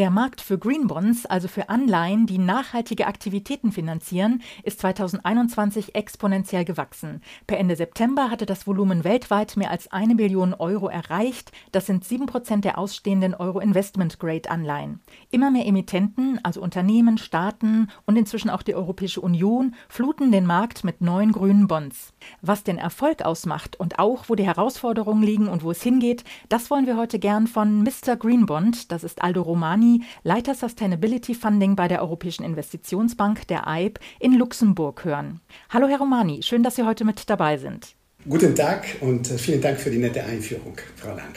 Der 0.00 0.08
Markt 0.08 0.40
für 0.40 0.56
Green 0.56 0.86
Bonds, 0.86 1.26
also 1.26 1.46
für 1.46 1.68
Anleihen, 1.68 2.24
die 2.24 2.38
nachhaltige 2.38 3.06
Aktivitäten 3.06 3.70
finanzieren, 3.70 4.40
ist 4.62 4.80
2021 4.80 5.94
exponentiell 5.94 6.64
gewachsen. 6.64 7.20
Per 7.46 7.58
Ende 7.58 7.76
September 7.76 8.30
hatte 8.30 8.46
das 8.46 8.66
Volumen 8.66 9.04
weltweit 9.04 9.58
mehr 9.58 9.70
als 9.70 9.92
eine 9.92 10.14
Billion 10.14 10.54
Euro 10.54 10.88
erreicht. 10.88 11.52
Das 11.72 11.84
sind 11.84 12.06
sieben 12.06 12.24
Prozent 12.24 12.64
der 12.64 12.78
ausstehenden 12.78 13.34
Euro-Investment-Grade-Anleihen. 13.34 15.00
Immer 15.30 15.50
mehr 15.50 15.66
Emittenten, 15.66 16.40
also 16.42 16.62
Unternehmen, 16.62 17.18
Staaten 17.18 17.88
und 18.06 18.16
inzwischen 18.16 18.48
auch 18.48 18.62
die 18.62 18.74
Europäische 18.74 19.20
Union, 19.20 19.74
fluten 19.90 20.32
den 20.32 20.46
Markt 20.46 20.82
mit 20.82 21.02
neuen 21.02 21.32
grünen 21.32 21.68
Bonds. 21.68 22.14
Was 22.40 22.64
den 22.64 22.78
Erfolg 22.78 23.20
ausmacht 23.20 23.78
und 23.78 23.98
auch, 23.98 24.30
wo 24.30 24.34
die 24.34 24.46
Herausforderungen 24.46 25.22
liegen 25.22 25.48
und 25.48 25.62
wo 25.62 25.72
es 25.72 25.82
hingeht, 25.82 26.24
das 26.48 26.70
wollen 26.70 26.86
wir 26.86 26.96
heute 26.96 27.18
gern 27.18 27.46
von 27.46 27.82
Mr. 27.82 28.16
Green 28.16 28.46
Bond, 28.46 28.90
das 28.92 29.04
ist 29.04 29.20
Aldo 29.20 29.42
Romani, 29.42 29.89
Romani, 29.90 30.02
Leiter 30.22 30.54
Sustainability 30.54 31.34
Funding 31.34 31.74
bei 31.76 31.88
der 31.88 32.02
Europäischen 32.02 32.44
Investitionsbank, 32.44 33.46
der 33.48 33.66
EIB, 33.66 33.98
in 34.20 34.34
Luxemburg 34.34 35.04
hören. 35.04 35.40
Hallo, 35.70 35.88
Herr 35.88 35.98
Romani, 35.98 36.42
schön, 36.42 36.62
dass 36.62 36.76
Sie 36.76 36.84
heute 36.84 37.04
mit 37.04 37.28
dabei 37.28 37.56
sind. 37.56 37.94
Guten 38.28 38.54
Tag 38.54 38.96
und 39.00 39.30
äh, 39.30 39.38
vielen 39.38 39.60
Dank 39.60 39.80
für 39.80 39.90
die 39.90 39.98
nette 39.98 40.22
Einführung, 40.22 40.76
Frau 40.96 41.14
Lang. 41.14 41.32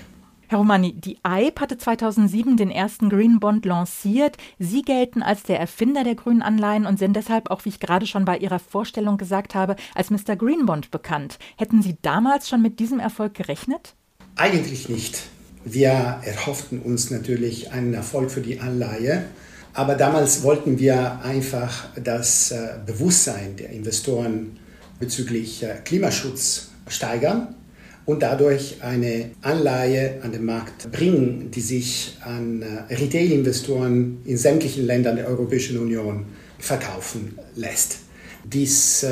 Herr 0.48 0.60
Romani, 0.60 0.94
die 0.94 1.18
EIB 1.24 1.62
hatte 1.62 1.78
2007 1.78 2.58
den 2.58 2.70
ersten 2.70 3.10
Green 3.10 3.40
Bond 3.40 3.66
lanciert. 3.66 4.38
Sie 4.60 4.84
gelten 4.84 5.24
als 5.24 5.44
der 5.44 5.60
Erfinder 5.60 6.04
der 6.04 6.16
grünen 6.16 6.44
Anleihen 6.44 6.86
und 6.86 7.00
sind 7.00 7.16
deshalb, 7.16 7.50
auch 7.50 7.66
wie 7.66 7.70
ich 7.70 7.80
gerade 7.80 8.06
schon 8.06 8.26
bei 8.26 8.38
Ihrer 8.38 8.60
Vorstellung 8.60 9.18
gesagt 9.18 9.56
habe, 9.56 9.78
als 9.96 10.12
Mr. 10.12 10.36
Green 10.36 10.66
Bond 10.66 10.92
bekannt. 10.92 11.40
Hätten 11.58 11.82
Sie 11.82 11.98
damals 12.02 12.50
schon 12.50 12.62
mit 12.62 12.80
diesem 12.80 13.00
Erfolg 13.00 13.34
gerechnet? 13.34 13.96
Eigentlich 14.36 14.90
nicht. 14.90 15.24
Wir 15.66 16.20
erhofften 16.26 16.80
uns 16.80 17.10
natürlich 17.10 17.72
einen 17.72 17.94
Erfolg 17.94 18.32
für 18.32 18.42
die 18.42 18.60
Anleihe, 18.60 19.24
aber 19.74 19.96
damals 19.96 20.44
wollten 20.44 20.78
wir 20.78 21.22
einfach 21.24 21.88
das 22.02 22.52
äh, 22.52 22.76
Bewusstsein 22.86 23.56
der 23.56 23.70
Investoren 23.70 24.60
bezüglich 25.00 25.64
äh, 25.64 25.76
Klimaschutz 25.86 26.70
steigern 26.88 27.56
und 28.06 28.22
dadurch 28.22 28.84
eine 28.84 29.32
Anleihe 29.42 30.20
an 30.22 30.34
den 30.34 30.44
Markt 30.44 30.92
bringen, 30.92 31.50
die 31.50 31.62
sich 31.62 32.18
an 32.22 32.62
äh, 32.62 32.94
Retail-Investoren 32.94 34.20
in 34.26 34.38
sämtlichen 34.38 34.86
Ländern 34.86 35.16
der 35.16 35.28
Europäischen 35.28 35.80
Union 35.80 36.26
verkaufen 36.60 37.40
lässt. 37.56 38.00
Dies 38.46 39.06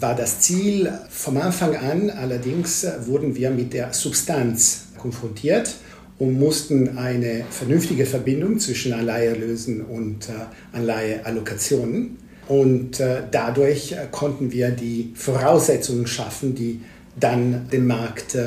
war 0.00 0.14
das 0.16 0.40
Ziel 0.40 0.90
vom 1.10 1.36
Anfang 1.36 1.76
an, 1.76 2.08
allerdings 2.08 2.86
wurden 3.04 3.36
wir 3.36 3.50
mit 3.50 3.74
der 3.74 3.92
Substanz 3.92 4.86
konfrontiert 5.02 5.76
und 6.18 6.38
mussten 6.38 6.96
eine 6.98 7.44
vernünftige 7.50 8.06
Verbindung 8.06 8.60
zwischen 8.60 8.92
Anleiherlösen 8.92 9.82
und 9.82 10.28
äh, 10.28 10.76
Anleiheallokationen. 10.76 12.16
Und 12.48 13.00
äh, 13.00 13.22
dadurch 13.30 13.92
äh, 13.92 14.06
konnten 14.10 14.52
wir 14.52 14.70
die 14.70 15.12
Voraussetzungen 15.14 16.06
schaffen, 16.06 16.54
die 16.54 16.80
dann 17.18 17.68
den 17.70 17.86
Markt 17.86 18.38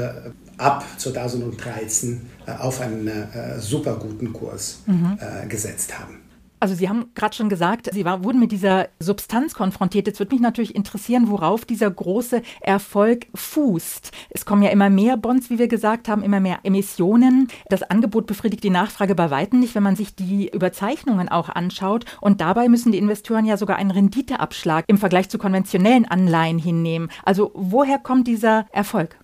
ab 0.57 0.85
2013 0.97 2.21
äh, 2.47 2.51
auf 2.51 2.81
einen 2.81 3.11
super 3.59 3.97
guten 3.97 4.33
Kurs 4.33 4.79
mhm. 4.87 5.17
gesetzt 5.49 5.99
haben. 5.99 6.24
Also 6.65 6.73
Sie 6.73 6.89
haben 6.89 7.11
gerade 7.13 7.35
schon 7.35 7.47
gesagt, 7.47 7.91
Sie 7.93 8.05
war, 8.05 8.23
wurden 8.23 8.39
mit 8.39 8.51
dieser 8.51 8.87
Substanz 8.99 9.53
konfrontiert. 9.53 10.07
Jetzt 10.07 10.17
würde 10.17 10.33
mich 10.33 10.41
natürlich 10.41 10.73
interessieren, 10.73 11.29
worauf 11.29 11.63
dieser 11.63 11.91
große 11.91 12.41
Erfolg 12.59 13.27
fußt. 13.35 14.09
Es 14.31 14.47
kommen 14.47 14.63
ja 14.63 14.71
immer 14.71 14.89
mehr 14.89 15.15
Bonds, 15.15 15.51
wie 15.51 15.59
wir 15.59 15.67
gesagt 15.67 16.07
haben, 16.07 16.23
immer 16.23 16.39
mehr 16.39 16.57
Emissionen. 16.63 17.49
Das 17.69 17.83
Angebot 17.83 18.25
befriedigt 18.25 18.63
die 18.63 18.71
Nachfrage 18.71 19.13
bei 19.13 19.29
weitem 19.29 19.59
nicht, 19.59 19.75
wenn 19.75 19.83
man 19.83 19.95
sich 19.95 20.15
die 20.15 20.49
Überzeichnungen 20.51 21.29
auch 21.29 21.49
anschaut. 21.49 22.05
Und 22.19 22.41
dabei 22.41 22.67
müssen 22.67 22.91
die 22.91 22.97
Investoren 22.97 23.45
ja 23.45 23.57
sogar 23.57 23.75
einen 23.75 23.91
Renditeabschlag 23.91 24.85
im 24.87 24.97
Vergleich 24.97 25.29
zu 25.29 25.37
konventionellen 25.37 26.05
Anleihen 26.05 26.57
hinnehmen. 26.57 27.11
Also 27.23 27.51
woher 27.53 27.99
kommt 27.99 28.27
dieser 28.27 28.65
Erfolg? 28.71 29.19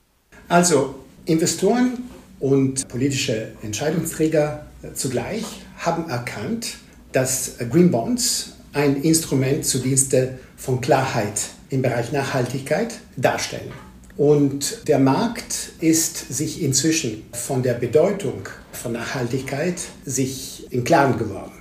Also 0.47 0.93
Investoren 1.25 2.03
und 2.39 2.87
politische 2.87 3.53
Entscheidungsträger 3.63 4.67
zugleich 4.93 5.63
haben 5.79 6.07
erkannt, 6.07 6.77
dass 7.11 7.57
Green 7.69 7.91
Bonds 7.91 8.53
ein 8.73 9.01
Instrument 9.01 9.65
zu 9.65 9.79
Dienste 9.79 10.39
von 10.55 10.81
Klarheit 10.81 11.49
im 11.69 11.81
Bereich 11.81 12.11
Nachhaltigkeit 12.11 12.93
darstellen. 13.17 13.71
Und 14.17 14.87
der 14.87 14.99
Markt 14.99 15.71
ist 15.79 16.33
sich 16.33 16.61
inzwischen 16.61 17.23
von 17.31 17.63
der 17.63 17.73
Bedeutung 17.73 18.47
von 18.71 18.93
Nachhaltigkeit 18.93 19.75
sich 20.05 20.67
im 20.71 20.83
Klaren 20.83 21.17
geworden. 21.17 21.53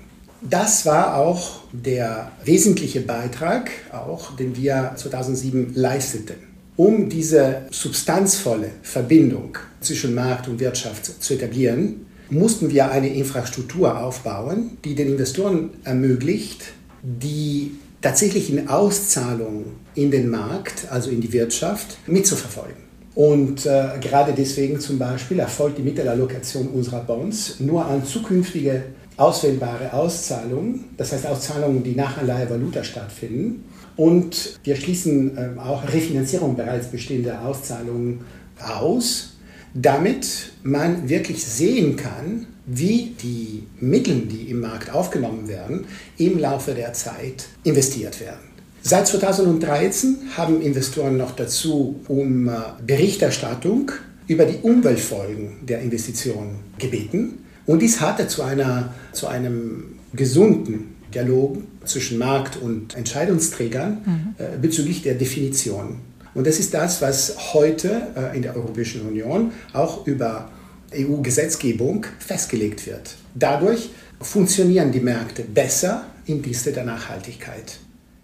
Das 0.42 0.86
war 0.86 1.16
auch 1.16 1.60
der 1.72 2.32
wesentliche 2.44 3.00
Beitrag, 3.02 3.70
auch, 3.92 4.36
den 4.36 4.56
wir 4.56 4.92
2007 4.96 5.74
leisteten, 5.74 6.36
um 6.76 7.08
diese 7.08 7.66
substanzvolle 7.70 8.70
Verbindung 8.82 9.58
zwischen 9.80 10.14
Markt 10.14 10.48
und 10.48 10.58
Wirtschaft 10.60 11.22
zu 11.22 11.34
etablieren 11.34 12.06
mussten 12.30 12.70
wir 12.70 12.90
eine 12.90 13.08
Infrastruktur 13.08 13.98
aufbauen, 14.00 14.78
die 14.84 14.94
den 14.94 15.08
Investoren 15.08 15.70
ermöglicht, 15.84 16.72
die 17.02 17.72
tatsächlichen 18.00 18.68
Auszahlungen 18.68 19.64
in 19.94 20.10
den 20.10 20.30
Markt, 20.30 20.86
also 20.90 21.10
in 21.10 21.20
die 21.20 21.32
Wirtschaft, 21.32 21.98
mitzuverfolgen. 22.06 22.90
Und 23.14 23.66
äh, 23.66 23.98
gerade 24.00 24.32
deswegen 24.36 24.80
zum 24.80 24.98
Beispiel 24.98 25.40
erfolgt 25.40 25.78
die 25.78 25.82
Mittelallokation 25.82 26.68
unserer 26.68 27.00
Bonds 27.00 27.58
nur 27.58 27.84
an 27.84 28.04
zukünftige 28.04 28.84
auswählbare 29.16 29.92
Auszahlungen, 29.92 30.84
das 30.96 31.12
heißt 31.12 31.26
Auszahlungen, 31.26 31.82
die 31.82 31.94
nach 31.94 32.16
Anleihe 32.16 32.48
Valuta 32.48 32.82
stattfinden. 32.82 33.64
Und 33.96 34.58
wir 34.64 34.76
schließen 34.76 35.36
äh, 35.36 35.60
auch 35.60 35.84
Refinanzierung 35.84 36.56
bereits 36.56 36.86
bestehender 36.86 37.44
Auszahlungen 37.44 38.20
aus 38.62 39.29
damit 39.74 40.52
man 40.62 41.08
wirklich 41.08 41.44
sehen 41.44 41.96
kann, 41.96 42.46
wie 42.66 43.14
die 43.22 43.64
Mittel, 43.80 44.20
die 44.20 44.50
im 44.50 44.60
Markt 44.60 44.92
aufgenommen 44.92 45.48
werden, 45.48 45.86
im 46.18 46.38
Laufe 46.38 46.72
der 46.74 46.92
Zeit 46.92 47.46
investiert 47.64 48.20
werden. 48.20 48.50
Seit 48.82 49.06
2013 49.08 50.16
haben 50.36 50.62
Investoren 50.62 51.16
noch 51.16 51.32
dazu 51.32 52.00
um 52.08 52.48
äh, 52.48 52.52
Berichterstattung 52.86 53.92
über 54.26 54.46
die 54.46 54.58
Umweltfolgen 54.62 55.58
der 55.66 55.80
Investitionen 55.80 56.60
gebeten. 56.78 57.44
Und 57.66 57.82
dies 57.82 58.00
hatte 58.00 58.26
zu, 58.26 58.42
einer, 58.42 58.94
zu 59.12 59.26
einem 59.26 59.98
gesunden 60.14 60.96
Dialog 61.14 61.58
zwischen 61.84 62.18
Markt 62.18 62.56
und 62.56 62.96
Entscheidungsträgern 62.96 63.90
mhm. 64.04 64.34
Äh, 64.38 64.58
bezüglich 64.60 65.02
der 65.02 65.14
Definition 65.14 65.98
und 66.34 66.46
das 66.46 66.58
ist 66.58 66.74
das, 66.74 67.02
was 67.02 67.54
heute 67.54 68.08
äh, 68.16 68.36
in 68.36 68.42
der 68.42 68.56
Europäischen 68.56 69.06
Union 69.06 69.52
auch 69.72 70.06
über 70.06 70.50
EU-Gesetzgebung 70.94 72.06
festgelegt 72.18 72.86
wird. 72.86 73.16
Dadurch 73.34 73.90
funktionieren 74.20 74.92
die 74.92 75.00
Märkte 75.00 75.42
besser 75.42 76.04
im 76.26 76.42
Dienste 76.42 76.72
der 76.72 76.84
Nachhaltigkeit. 76.84 77.78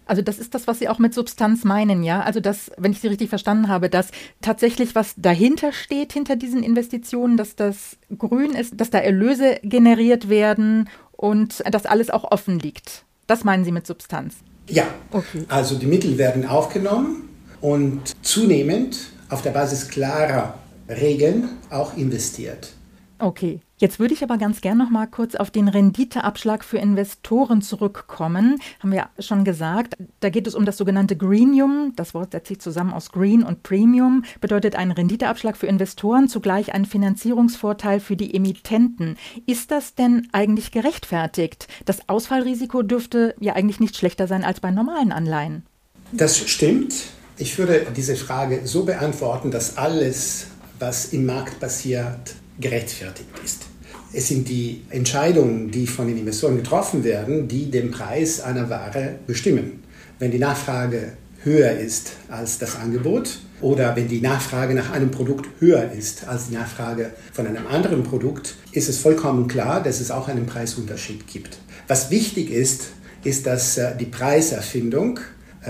Also 0.09 0.23
das 0.23 0.39
ist 0.39 0.55
das, 0.55 0.69
was 0.69 0.79
Sie 0.79 0.89
auch 0.89 1.01
mit 1.01 1.15
Substanz 1.15 1.65
meinen, 1.65 2.05
ja? 2.05 2.21
Also 2.23 2.39
das, 2.39 2.71
wenn 2.77 2.93
ich 2.93 3.01
Sie 3.01 3.09
richtig 3.09 3.29
verstanden 3.29 3.67
habe, 3.67 3.91
dass 3.91 4.11
tatsächlich 4.41 4.95
was 4.95 5.15
dahinter 5.17 5.73
steht, 5.73 6.13
hinter 6.13 6.37
diesen 6.37 6.63
Investitionen, 6.63 7.37
dass 7.37 7.57
das 7.57 7.97
grün 8.17 8.53
ist, 8.53 8.81
dass 8.81 8.91
da 8.91 8.99
Erlöse 8.99 9.59
generiert 9.65 10.29
werden 10.29 10.89
und 11.11 11.63
dass 11.69 11.87
alles 11.87 12.11
auch 12.11 12.31
offen 12.31 12.61
liegt. 12.61 13.05
Das 13.27 13.43
meinen 13.43 13.65
Sie 13.65 13.73
mit 13.73 13.87
Substanz? 13.87 14.37
Ja, 14.69 14.87
okay. 15.11 15.45
also 15.49 15.77
die 15.77 15.87
Mittel 15.87 16.19
werden 16.19 16.47
aufgenommen 16.47 17.29
und 17.61 18.15
zunehmend 18.23 18.99
auf 19.29 19.43
der 19.43 19.51
Basis 19.51 19.89
klarer 19.89 20.55
Regeln 20.89 21.49
auch 21.71 21.97
investiert. 21.97 22.73
Okay, 23.19 23.61
jetzt 23.79 23.99
würde 23.99 24.13
ich 24.13 24.23
aber 24.23 24.37
ganz 24.37 24.61
gern 24.61 24.77
noch 24.77 24.91
mal 24.91 25.07
kurz 25.07 25.37
auf 25.37 25.51
den 25.51 25.69
Renditeabschlag 25.69 26.63
für 26.63 26.77
Investoren 26.77 27.63
zurückkommen. 27.63 28.61
Haben 28.81 28.93
wir 28.93 29.09
schon 29.19 29.43
gesagt, 29.43 29.97
da 30.21 30.29
geht 30.29 30.47
es 30.47 30.55
um 30.55 30.67
das 30.67 30.77
sogenannte 30.77 31.17
Greenium. 31.17 31.95
Das 31.97 32.13
Wort 32.13 32.33
setzt 32.33 32.49
sich 32.49 32.61
zusammen 32.61 32.93
aus 32.93 33.13
Green 33.13 33.43
und 33.43 33.63
Premium, 33.63 34.23
bedeutet 34.43 34.77
einen 34.77 34.91
Renditeabschlag 34.91 35.57
für 35.57 35.67
Investoren, 35.67 36.29
zugleich 36.29 36.75
ein 36.75 36.85
Finanzierungsvorteil 36.85 38.01
für 38.01 38.17
die 38.17 38.35
Emittenten. 38.35 39.17
Ist 39.47 39.71
das 39.71 39.95
denn 39.95 40.29
eigentlich 40.33 40.71
gerechtfertigt? 40.71 41.69
Das 41.87 42.11
Ausfallrisiko 42.11 42.83
dürfte 42.83 43.35
ja 43.41 43.55
eigentlich 43.55 43.81
nicht 43.81 43.97
schlechter 43.97 44.29
sein 44.29 44.45
als 44.45 44.61
bei 44.61 44.71
normalen 44.71 45.11
Anleihen. 45.11 45.65
Das 46.13 46.39
stimmt. 46.39 47.07
Ich 47.39 47.59
würde 47.59 47.87
diese 47.95 48.17
Frage 48.17 48.61
so 48.65 48.85
beantworten, 48.85 49.51
dass 49.51 49.77
alles, 49.77 50.47
was 50.79 51.13
im 51.13 51.27
Markt 51.27 51.61
passiert, 51.61 52.35
gerechtfertigt 52.59 53.29
ist. 53.45 53.67
Es 54.15 54.29
sind 54.29 54.49
die 54.49 54.83
Entscheidungen, 54.89 55.71
die 55.71 55.87
von 55.87 56.07
den 56.07 56.17
Investoren 56.17 56.57
getroffen 56.57 57.05
werden, 57.05 57.47
die 57.47 57.71
den 57.71 57.91
Preis 57.91 58.41
einer 58.41 58.71
Ware 58.71 59.17
bestimmen. 59.27 59.83
Wenn 60.19 60.31
die 60.31 60.39
Nachfrage 60.39 61.13
höher 61.43 61.73
ist 61.73 62.13
als 62.31 62.59
das 62.59 62.77
Angebot 62.77 63.39
oder 63.61 63.95
wenn 63.97 64.09
die 64.09 64.23
Nachfrage 64.23 64.73
nach 64.73 64.91
einem 64.91 65.11
Produkt 65.11 65.47
höher 65.61 65.93
ist 65.93 66.27
als 66.27 66.49
die 66.49 66.55
Nachfrage 66.55 67.13
von 67.35 67.47
einem 67.47 67.67
anderen 67.67 68.03
Produkt, 68.03 68.55
ist 68.73 68.89
es 68.89 68.97
vollkommen 68.97 69.47
klar, 69.47 69.83
dass 69.83 70.01
es 70.01 70.11
auch 70.11 70.29
einen 70.29 70.47
Preisunterschied 70.47 71.27
gibt. 71.27 71.59
Was 71.87 72.11
wichtig 72.11 72.51
ist, 72.51 72.85
ist, 73.25 73.47
dass 73.47 73.77
äh, 73.77 73.95
die 73.95 74.07
Preiserfindung 74.07 75.21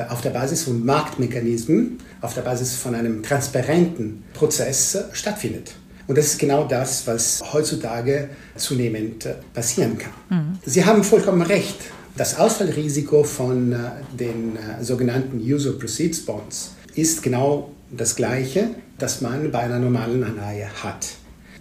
auf 0.08 0.20
der 0.20 0.30
Basis 0.30 0.64
von 0.64 0.84
Marktmechanismen, 0.84 1.98
auf 2.20 2.34
der 2.34 2.42
Basis 2.42 2.74
von 2.74 2.94
einem 2.94 3.22
transparenten 3.22 4.24
Prozess 4.34 4.94
äh, 4.94 5.04
stattfindet. 5.12 5.74
Und 6.06 6.16
das 6.16 6.26
ist 6.26 6.38
genau 6.38 6.64
das, 6.64 7.06
was 7.06 7.42
heutzutage 7.52 8.28
zunehmend 8.54 9.28
passieren 9.52 9.98
kann. 9.98 10.12
Mhm. 10.30 10.58
Sie 10.64 10.84
haben 10.84 11.02
vollkommen 11.02 11.42
recht. 11.42 11.76
Das 12.16 12.38
Ausfallrisiko 12.38 13.24
von 13.24 13.74
den 14.18 14.56
sogenannten 14.80 15.38
User 15.38 15.72
Proceeds 15.72 16.24
Bonds 16.24 16.70
ist 16.94 17.22
genau 17.22 17.72
das 17.90 18.16
gleiche, 18.16 18.70
das 18.98 19.20
man 19.20 19.50
bei 19.50 19.58
einer 19.60 19.78
normalen 19.78 20.24
Anleihe 20.24 20.66
hat. 20.82 21.08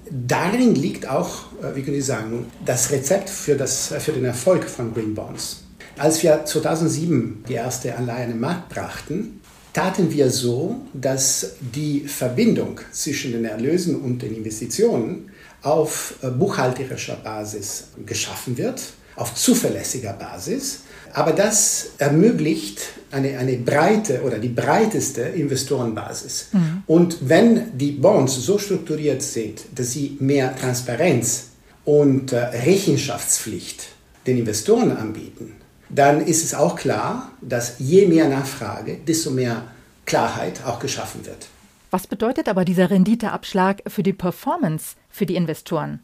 Darin 0.10 0.76
liegt 0.76 1.10
auch, 1.10 1.46
wie 1.74 1.82
können 1.82 1.98
ich 1.98 2.06
sagen, 2.06 2.46
das 2.66 2.92
Rezept 2.92 3.30
für, 3.30 3.56
das, 3.56 3.94
für 4.00 4.14
den 4.14 4.24
Erfolg 4.24 4.64
von 4.66 4.94
Green 4.94 5.14
Bonds. 5.14 5.65
Als 5.98 6.22
wir 6.24 6.44
2007 6.44 7.46
die 7.48 7.54
erste 7.54 7.96
Anleihe 7.96 8.26
in 8.26 8.32
den 8.32 8.40
Markt 8.40 8.70
brachten, 8.70 9.40
taten 9.72 10.12
wir 10.12 10.30
so, 10.30 10.82
dass 10.94 11.54
die 11.60 12.02
Verbindung 12.02 12.82
zwischen 12.92 13.32
den 13.32 13.46
Erlösen 13.46 13.96
und 14.02 14.22
den 14.22 14.36
Investitionen 14.36 15.32
auf 15.62 16.16
äh, 16.22 16.30
buchhalterischer 16.30 17.16
Basis 17.16 17.88
geschaffen 18.06 18.58
wird, 18.58 18.82
auf 19.16 19.36
zuverlässiger 19.36 20.14
Basis. 20.14 20.82
Aber 21.14 21.32
das 21.32 21.88
ermöglicht 21.98 22.82
eine, 23.12 23.38
eine 23.38 23.58
breite 23.58 24.22
oder 24.24 24.38
die 24.38 24.50
breiteste 24.50 25.22
Investorenbasis. 25.22 26.50
Mhm. 26.52 26.84
Und 26.88 27.18
wenn 27.30 27.78
die 27.78 27.92
Bonds 27.92 28.36
so 28.36 28.58
strukturiert 28.58 29.22
sind, 29.22 29.62
dass 29.74 29.94
sie 29.94 30.18
mehr 30.20 30.56
Transparenz 30.58 31.48
und 31.86 32.34
äh, 32.34 32.38
Rechenschaftspflicht 32.38 33.88
den 34.28 34.40
Investoren 34.40 34.92
anbieten, 34.92 35.54
dann 35.90 36.22
ist 36.22 36.44
es 36.44 36.54
auch 36.54 36.76
klar, 36.76 37.32
dass 37.42 37.76
je 37.80 38.06
mehr 38.08 38.28
Nachfrage, 38.28 38.98
desto 39.08 39.32
mehr 39.32 39.64
Klarheit 40.06 40.62
auch 40.66 40.80
geschaffen 40.80 41.26
wird. 41.26 41.48
Was 41.92 42.08
bedeutet 42.08 42.50
aber 42.50 42.66
dieser 42.66 42.90
Renditeabschlag 42.90 43.82
für 43.88 44.04
die 44.04 44.14
Performance 44.14 44.96
für 45.10 45.26
die 45.26 45.36
Investoren? 45.36 46.02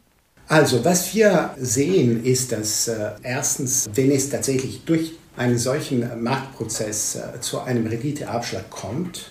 Also, 0.48 0.84
was 0.84 1.14
wir 1.14 1.50
sehen, 1.58 2.24
ist, 2.24 2.52
dass 2.52 2.88
äh, 2.88 3.10
erstens, 3.22 3.88
wenn 3.94 4.10
es 4.10 4.28
tatsächlich 4.28 4.82
durch 4.84 5.12
einen 5.36 5.58
solchen 5.58 6.22
Marktprozess 6.22 7.16
äh, 7.16 7.40
zu 7.40 7.60
einem 7.60 7.86
Renditeabschlag 7.86 8.68
kommt, 8.70 9.30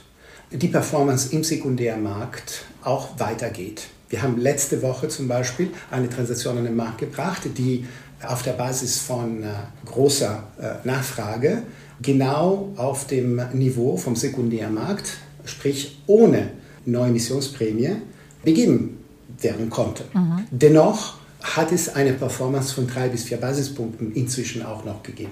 die 0.51 0.67
Performance 0.67 1.33
im 1.33 1.43
Sekundärmarkt 1.43 2.65
auch 2.83 3.19
weitergeht. 3.19 3.87
Wir 4.09 4.21
haben 4.21 4.37
letzte 4.37 4.81
Woche 4.81 5.07
zum 5.07 5.27
Beispiel 5.27 5.71
eine 5.89 6.09
Transaktion 6.09 6.57
an 6.57 6.65
den 6.65 6.75
Markt 6.75 6.97
gebracht, 6.97 7.43
die 7.57 7.85
auf 8.27 8.43
der 8.43 8.53
Basis 8.53 8.99
von 8.99 9.43
äh, 9.43 9.47
großer 9.85 10.43
äh, 10.59 10.87
Nachfrage 10.87 11.63
genau 12.01 12.73
auf 12.77 13.07
dem 13.07 13.41
Niveau 13.53 13.97
vom 13.97 14.15
Sekundärmarkt, 14.15 15.17
sprich 15.45 16.01
ohne 16.07 16.49
Neuemissionsprämie, 16.85 17.97
begeben 18.43 18.97
werden 19.39 19.69
konnte. 19.69 20.03
Mhm. 20.13 20.45
Dennoch 20.49 21.15
hat 21.41 21.71
es 21.71 21.89
eine 21.89 22.13
Performance 22.13 22.73
von 22.73 22.87
drei 22.87 23.09
bis 23.09 23.23
vier 23.23 23.37
Basispunkten 23.37 24.13
inzwischen 24.13 24.63
auch 24.63 24.85
noch 24.85 25.03
gegeben. 25.03 25.31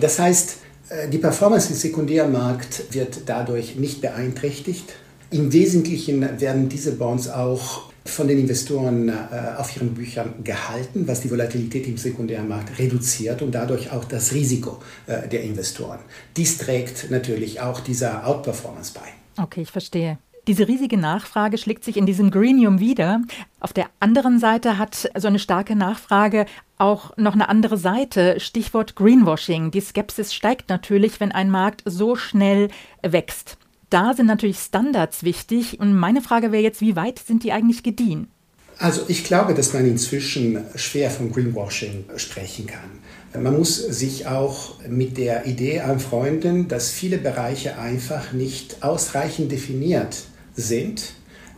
Das 0.00 0.18
heißt, 0.18 0.56
äh, 0.88 1.08
die 1.08 1.18
Performance 1.18 1.70
im 1.70 1.76
Sekundärmarkt 1.76 2.92
wird 2.92 3.22
dadurch 3.26 3.76
nicht 3.76 4.00
beeinträchtigt. 4.00 4.94
Im 5.34 5.52
Wesentlichen 5.52 6.40
werden 6.40 6.68
diese 6.68 6.92
Bonds 6.92 7.28
auch 7.28 7.90
von 8.04 8.28
den 8.28 8.38
Investoren 8.38 9.08
äh, 9.08 9.12
auf 9.58 9.74
ihren 9.74 9.92
Büchern 9.92 10.44
gehalten, 10.44 11.08
was 11.08 11.22
die 11.22 11.30
Volatilität 11.32 11.88
im 11.88 11.96
Sekundärmarkt 11.96 12.78
reduziert 12.78 13.42
und 13.42 13.52
dadurch 13.52 13.90
auch 13.90 14.04
das 14.04 14.32
Risiko 14.32 14.78
äh, 15.08 15.26
der 15.26 15.42
Investoren. 15.42 15.98
Dies 16.36 16.58
trägt 16.58 17.10
natürlich 17.10 17.60
auch 17.60 17.80
dieser 17.80 18.24
Outperformance 18.28 18.92
bei. 18.94 19.42
Okay, 19.42 19.62
ich 19.62 19.72
verstehe. 19.72 20.18
Diese 20.46 20.68
riesige 20.68 20.98
Nachfrage 20.98 21.58
schlägt 21.58 21.82
sich 21.82 21.96
in 21.96 22.06
diesem 22.06 22.30
Greenium 22.30 22.78
wieder. 22.78 23.20
Auf 23.58 23.72
der 23.72 23.86
anderen 23.98 24.38
Seite 24.38 24.78
hat 24.78 25.10
so 25.16 25.26
eine 25.26 25.40
starke 25.40 25.74
Nachfrage 25.74 26.46
auch 26.78 27.16
noch 27.16 27.32
eine 27.32 27.48
andere 27.48 27.76
Seite. 27.76 28.38
Stichwort 28.38 28.94
Greenwashing. 28.94 29.72
Die 29.72 29.80
Skepsis 29.80 30.32
steigt 30.32 30.68
natürlich, 30.68 31.18
wenn 31.18 31.32
ein 31.32 31.50
Markt 31.50 31.82
so 31.86 32.14
schnell 32.14 32.68
wächst 33.02 33.58
da 33.94 34.12
sind 34.12 34.26
natürlich 34.26 34.58
Standards 34.58 35.22
wichtig. 35.22 35.78
Und 35.78 35.94
meine 35.94 36.20
Frage 36.20 36.50
wäre 36.50 36.64
jetzt, 36.64 36.80
wie 36.80 36.96
weit 36.96 37.20
sind 37.20 37.44
die 37.44 37.52
eigentlich 37.52 37.84
gediehen? 37.84 38.26
Also 38.78 39.02
ich 39.06 39.22
glaube, 39.22 39.54
dass 39.54 39.72
man 39.72 39.86
inzwischen 39.86 40.58
schwer 40.74 41.10
von 41.10 41.30
Greenwashing 41.30 42.04
sprechen 42.16 42.66
kann. 42.66 43.42
Man 43.42 43.56
muss 43.56 43.76
sich 43.76 44.26
auch 44.26 44.80
mit 44.88 45.16
der 45.16 45.46
Idee 45.46 45.80
anfreunden, 45.80 46.66
dass 46.66 46.90
viele 46.90 47.18
Bereiche 47.18 47.78
einfach 47.78 48.32
nicht 48.32 48.82
ausreichend 48.82 49.52
definiert 49.52 50.24
sind 50.56 51.14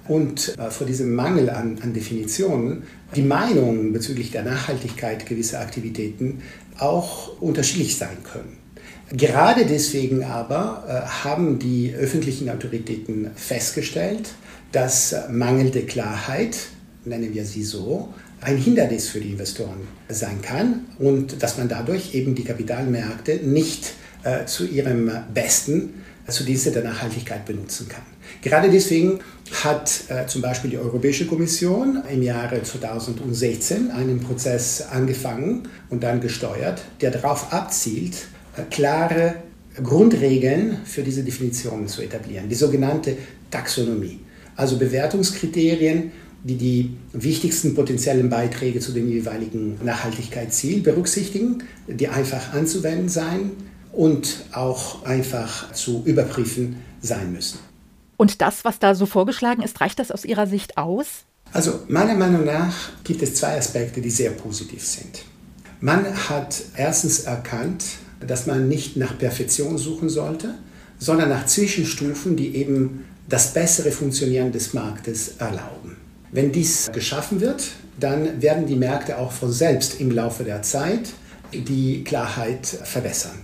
und 0.06 0.58
äh, 0.58 0.70
vor 0.70 0.86
diesem 0.86 1.14
Mangel 1.14 1.48
an, 1.48 1.78
an 1.82 1.94
Definitionen 1.94 2.82
die 3.14 3.22
Meinungen 3.22 3.92
bezüglich 3.92 4.30
der 4.30 4.42
Nachhaltigkeit 4.42 5.26
gewisser 5.26 5.60
Aktivitäten 5.60 6.42
auch 6.78 7.40
unterschiedlich 7.40 7.96
sein 7.96 8.18
können. 8.24 8.65
Gerade 9.12 9.66
deswegen 9.66 10.24
aber 10.24 10.84
äh, 10.88 11.06
haben 11.24 11.58
die 11.58 11.94
öffentlichen 11.94 12.50
Autoritäten 12.50 13.30
festgestellt, 13.36 14.30
dass 14.72 15.14
mangelnde 15.30 15.82
Klarheit, 15.82 16.56
nennen 17.04 17.32
wir 17.32 17.44
sie 17.44 17.62
so, 17.62 18.12
ein 18.40 18.56
Hindernis 18.56 19.08
für 19.08 19.20
die 19.20 19.30
Investoren 19.30 19.86
sein 20.08 20.42
kann 20.42 20.86
und 20.98 21.42
dass 21.42 21.56
man 21.56 21.68
dadurch 21.68 22.14
eben 22.14 22.34
die 22.34 22.44
Kapitalmärkte 22.44 23.36
nicht 23.46 23.94
äh, 24.24 24.44
zu 24.44 24.66
ihrem 24.66 25.10
Besten 25.32 26.02
zu 26.28 26.42
Dienste 26.44 26.72
der 26.72 26.82
Nachhaltigkeit 26.82 27.44
benutzen 27.44 27.88
kann. 27.88 28.02
Gerade 28.42 28.70
deswegen 28.70 29.20
hat 29.62 30.04
äh, 30.08 30.26
zum 30.26 30.42
Beispiel 30.42 30.70
die 30.70 30.78
Europäische 30.78 31.26
Kommission 31.26 32.02
im 32.12 32.22
Jahre 32.22 32.62
2016 32.62 33.92
einen 33.92 34.20
Prozess 34.20 34.82
angefangen 34.90 35.68
und 35.88 36.02
dann 36.02 36.20
gesteuert, 36.20 36.82
der 37.00 37.12
darauf 37.12 37.52
abzielt, 37.52 38.26
klare 38.64 39.36
Grundregeln 39.82 40.78
für 40.84 41.02
diese 41.02 41.22
Definitionen 41.22 41.88
zu 41.88 42.02
etablieren, 42.02 42.48
die 42.48 42.54
sogenannte 42.54 43.16
Taxonomie, 43.50 44.20
also 44.56 44.78
Bewertungskriterien, 44.78 46.12
die 46.42 46.56
die 46.56 46.96
wichtigsten 47.12 47.74
potenziellen 47.74 48.30
Beiträge 48.30 48.80
zu 48.80 48.92
dem 48.92 49.08
jeweiligen 49.10 49.84
Nachhaltigkeitsziel 49.84 50.80
berücksichtigen, 50.80 51.64
die 51.88 52.08
einfach 52.08 52.52
anzuwenden 52.52 53.08
sein 53.08 53.50
und 53.92 54.44
auch 54.52 55.04
einfach 55.04 55.72
zu 55.72 56.02
überprüfen 56.04 56.76
sein 57.00 57.32
müssen. 57.32 57.58
Und 58.16 58.40
das, 58.40 58.64
was 58.64 58.78
da 58.78 58.94
so 58.94 59.06
vorgeschlagen 59.06 59.62
ist, 59.62 59.80
reicht 59.80 59.98
das 59.98 60.10
aus 60.10 60.24
Ihrer 60.24 60.46
Sicht 60.46 60.78
aus? 60.78 61.24
Also 61.52 61.80
meiner 61.88 62.14
Meinung 62.14 62.44
nach 62.44 62.74
gibt 63.04 63.22
es 63.22 63.34
zwei 63.34 63.56
Aspekte, 63.58 64.00
die 64.00 64.10
sehr 64.10 64.30
positiv 64.30 64.84
sind. 64.86 65.24
Man 65.80 66.06
hat 66.28 66.62
erstens 66.76 67.20
erkannt, 67.20 67.84
dass 68.20 68.46
man 68.46 68.68
nicht 68.68 68.96
nach 68.96 69.18
Perfektion 69.18 69.78
suchen 69.78 70.08
sollte, 70.08 70.54
sondern 70.98 71.28
nach 71.28 71.46
Zwischenstufen, 71.46 72.36
die 72.36 72.56
eben 72.56 73.04
das 73.28 73.52
bessere 73.52 73.90
Funktionieren 73.90 74.52
des 74.52 74.72
Marktes 74.72 75.34
erlauben. 75.38 75.96
Wenn 76.32 76.52
dies 76.52 76.90
geschaffen 76.92 77.40
wird, 77.40 77.64
dann 77.98 78.42
werden 78.42 78.66
die 78.66 78.76
Märkte 78.76 79.18
auch 79.18 79.32
von 79.32 79.52
selbst 79.52 80.00
im 80.00 80.10
Laufe 80.10 80.44
der 80.44 80.62
Zeit 80.62 81.10
die 81.52 82.04
Klarheit 82.04 82.66
verbessern. 82.66 83.36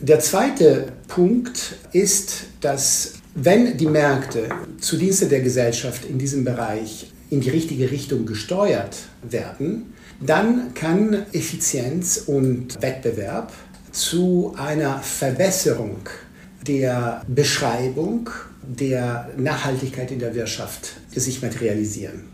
Der 0.00 0.20
zweite 0.20 0.92
Punkt 1.08 1.76
ist, 1.92 2.44
dass 2.60 3.14
wenn 3.34 3.76
die 3.76 3.86
Märkte 3.86 4.48
zu 4.80 4.96
Dienste 4.96 5.26
der 5.26 5.40
Gesellschaft 5.40 6.04
in 6.04 6.18
diesem 6.18 6.44
Bereich 6.44 7.10
in 7.30 7.40
die 7.40 7.50
richtige 7.50 7.90
Richtung 7.90 8.26
gesteuert 8.26 8.96
werden, 9.22 9.94
dann 10.20 10.74
kann 10.74 11.24
Effizienz 11.32 12.24
und 12.26 12.82
Wettbewerb 12.82 13.52
zu 13.92 14.54
einer 14.56 14.98
Verbesserung 14.98 15.98
der 16.66 17.22
Beschreibung 17.28 18.30
der 18.62 19.30
Nachhaltigkeit 19.36 20.10
in 20.10 20.18
der 20.18 20.34
Wirtschaft 20.34 20.94
sich 21.14 21.42
materialisieren. 21.42 22.24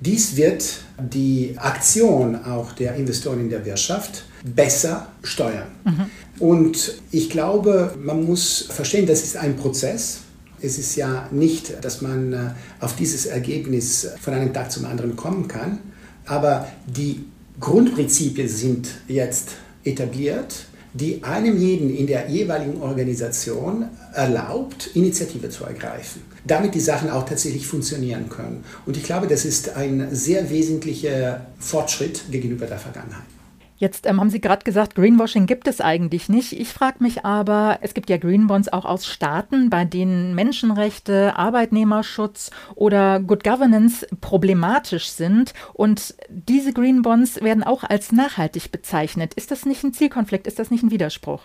Dies 0.00 0.36
wird 0.36 0.64
die 0.98 1.54
Aktion 1.56 2.44
auch 2.44 2.72
der 2.72 2.94
Investoren 2.96 3.40
in 3.40 3.50
der 3.50 3.64
Wirtschaft 3.64 4.24
besser 4.44 5.08
steuern. 5.22 5.68
Mhm. 5.84 6.10
Und 6.38 6.94
ich 7.10 7.30
glaube, 7.30 7.94
man 7.98 8.24
muss 8.24 8.68
verstehen, 8.70 9.06
das 9.06 9.22
ist 9.22 9.36
ein 9.36 9.56
Prozess. 9.56 10.20
Es 10.60 10.78
ist 10.78 10.96
ja 10.96 11.28
nicht, 11.30 11.84
dass 11.84 12.02
man 12.02 12.32
äh, 12.32 12.38
auf 12.80 12.96
dieses 12.96 13.26
Ergebnis 13.26 14.08
von 14.20 14.34
einem 14.34 14.52
Tag 14.52 14.72
zum 14.72 14.84
anderen 14.84 15.16
kommen 15.16 15.48
kann, 15.48 15.78
aber 16.26 16.68
die 16.86 17.24
Grundprinzipien 17.60 18.48
sind 18.48 18.88
jetzt 19.06 19.50
etabliert 19.84 20.66
die 20.94 21.24
einem 21.24 21.58
jeden 21.58 21.94
in 21.94 22.06
der 22.06 22.28
jeweiligen 22.30 22.80
Organisation 22.80 23.86
erlaubt, 24.12 24.90
Initiative 24.94 25.50
zu 25.50 25.64
ergreifen, 25.64 26.22
damit 26.46 26.74
die 26.74 26.80
Sachen 26.80 27.10
auch 27.10 27.26
tatsächlich 27.26 27.66
funktionieren 27.66 28.28
können. 28.28 28.64
Und 28.86 28.96
ich 28.96 29.02
glaube, 29.02 29.26
das 29.26 29.44
ist 29.44 29.76
ein 29.76 30.14
sehr 30.14 30.48
wesentlicher 30.50 31.46
Fortschritt 31.58 32.30
gegenüber 32.30 32.66
der 32.66 32.78
Vergangenheit. 32.78 33.33
Jetzt 33.76 34.06
ähm, 34.06 34.20
haben 34.20 34.30
Sie 34.30 34.40
gerade 34.40 34.64
gesagt, 34.64 34.94
Greenwashing 34.94 35.46
gibt 35.46 35.66
es 35.66 35.80
eigentlich 35.80 36.28
nicht. 36.28 36.52
Ich 36.52 36.68
frage 36.68 37.02
mich 37.02 37.24
aber, 37.24 37.78
es 37.82 37.94
gibt 37.94 38.08
ja 38.08 38.16
Green 38.16 38.46
Bonds 38.46 38.72
auch 38.72 38.84
aus 38.84 39.06
Staaten, 39.06 39.68
bei 39.68 39.84
denen 39.84 40.34
Menschenrechte, 40.34 41.36
Arbeitnehmerschutz 41.36 42.50
oder 42.76 43.20
Good 43.20 43.42
Governance 43.42 44.06
problematisch 44.20 45.08
sind. 45.08 45.54
Und 45.72 46.14
diese 46.28 46.72
Green 46.72 47.02
Bonds 47.02 47.42
werden 47.42 47.64
auch 47.64 47.82
als 47.82 48.12
nachhaltig 48.12 48.70
bezeichnet. 48.70 49.34
Ist 49.34 49.50
das 49.50 49.66
nicht 49.66 49.82
ein 49.82 49.92
Zielkonflikt? 49.92 50.46
Ist 50.46 50.58
das 50.58 50.70
nicht 50.70 50.84
ein 50.84 50.90
Widerspruch? 50.90 51.42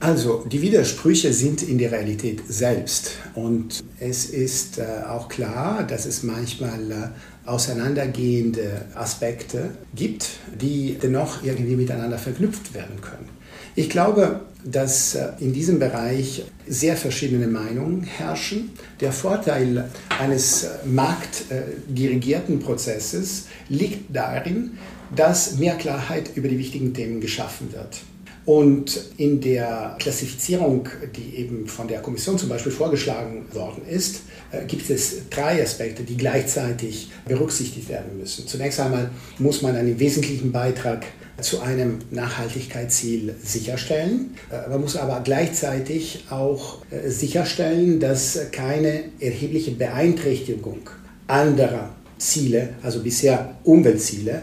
Also 0.00 0.44
die 0.50 0.60
Widersprüche 0.60 1.32
sind 1.32 1.62
in 1.62 1.78
der 1.78 1.92
Realität 1.92 2.42
selbst. 2.46 3.12
Und 3.34 3.82
es 3.98 4.26
ist 4.26 4.78
äh, 4.78 4.84
auch 5.08 5.28
klar, 5.28 5.82
dass 5.82 6.04
es 6.04 6.22
manchmal 6.22 6.90
äh, 6.90 7.08
auseinandergehende 7.46 8.86
Aspekte 8.94 9.70
gibt, 9.94 10.28
die 10.60 10.96
dennoch 11.00 11.42
irgendwie 11.42 11.76
miteinander 11.76 12.18
verknüpft 12.18 12.74
werden 12.74 13.00
können. 13.00 13.28
Ich 13.76 13.90
glaube, 13.90 14.40
dass 14.64 15.14
äh, 15.14 15.32
in 15.40 15.52
diesem 15.52 15.78
Bereich 15.78 16.44
sehr 16.66 16.96
verschiedene 16.96 17.46
Meinungen 17.46 18.02
herrschen. 18.02 18.70
Der 19.00 19.12
Vorteil 19.12 19.90
eines 20.18 20.64
äh, 20.64 20.68
marktdirigierten 20.86 22.60
Prozesses 22.60 23.46
liegt 23.68 24.14
darin, 24.14 24.78
dass 25.14 25.58
mehr 25.58 25.74
Klarheit 25.74 26.30
über 26.34 26.48
die 26.48 26.58
wichtigen 26.58 26.94
Themen 26.94 27.20
geschaffen 27.20 27.72
wird. 27.72 28.00
Und 28.46 29.00
in 29.16 29.40
der 29.40 29.96
Klassifizierung, 29.98 30.88
die 31.16 31.36
eben 31.36 31.66
von 31.66 31.88
der 31.88 32.00
Kommission 32.00 32.38
zum 32.38 32.50
Beispiel 32.50 32.72
vorgeschlagen 32.72 33.46
worden 33.52 33.82
ist, 33.88 34.22
äh, 34.52 34.66
gibt 34.66 34.90
es 34.90 35.28
drei 35.30 35.62
Aspekte, 35.62 36.02
die 36.02 36.16
gleichzeitig 36.16 37.10
berücksichtigt 37.26 37.88
werden 37.88 38.18
müssen. 38.18 38.46
Zunächst 38.46 38.80
einmal 38.80 39.10
muss 39.38 39.62
man 39.62 39.76
einen 39.76 39.98
wesentlichen 39.98 40.52
Beitrag 40.52 41.06
zu 41.40 41.60
einem 41.60 41.98
Nachhaltigkeitsziel 42.10 43.34
sicherstellen. 43.42 44.36
Äh, 44.50 44.68
man 44.68 44.82
muss 44.82 44.96
aber 44.96 45.20
gleichzeitig 45.24 46.24
auch 46.28 46.82
äh, 46.90 47.08
sicherstellen, 47.08 47.98
dass 47.98 48.38
keine 48.52 49.04
erhebliche 49.20 49.70
Beeinträchtigung 49.70 50.90
anderer 51.26 51.94
Ziele, 52.18 52.74
also 52.82 53.02
bisher 53.02 53.56
Umweltziele, 53.64 54.42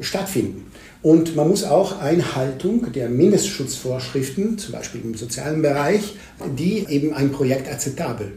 stattfinden. 0.00 0.67
Und 1.02 1.36
man 1.36 1.48
muss 1.48 1.64
auch 1.64 2.00
Einhaltung 2.00 2.92
der 2.92 3.08
Mindestschutzvorschriften, 3.08 4.58
zum 4.58 4.72
Beispiel 4.72 5.00
im 5.02 5.14
sozialen 5.14 5.62
Bereich, 5.62 6.14
die 6.58 6.86
eben 6.88 7.14
ein 7.14 7.30
Projekt 7.30 7.68
akzeptabel 7.70 8.32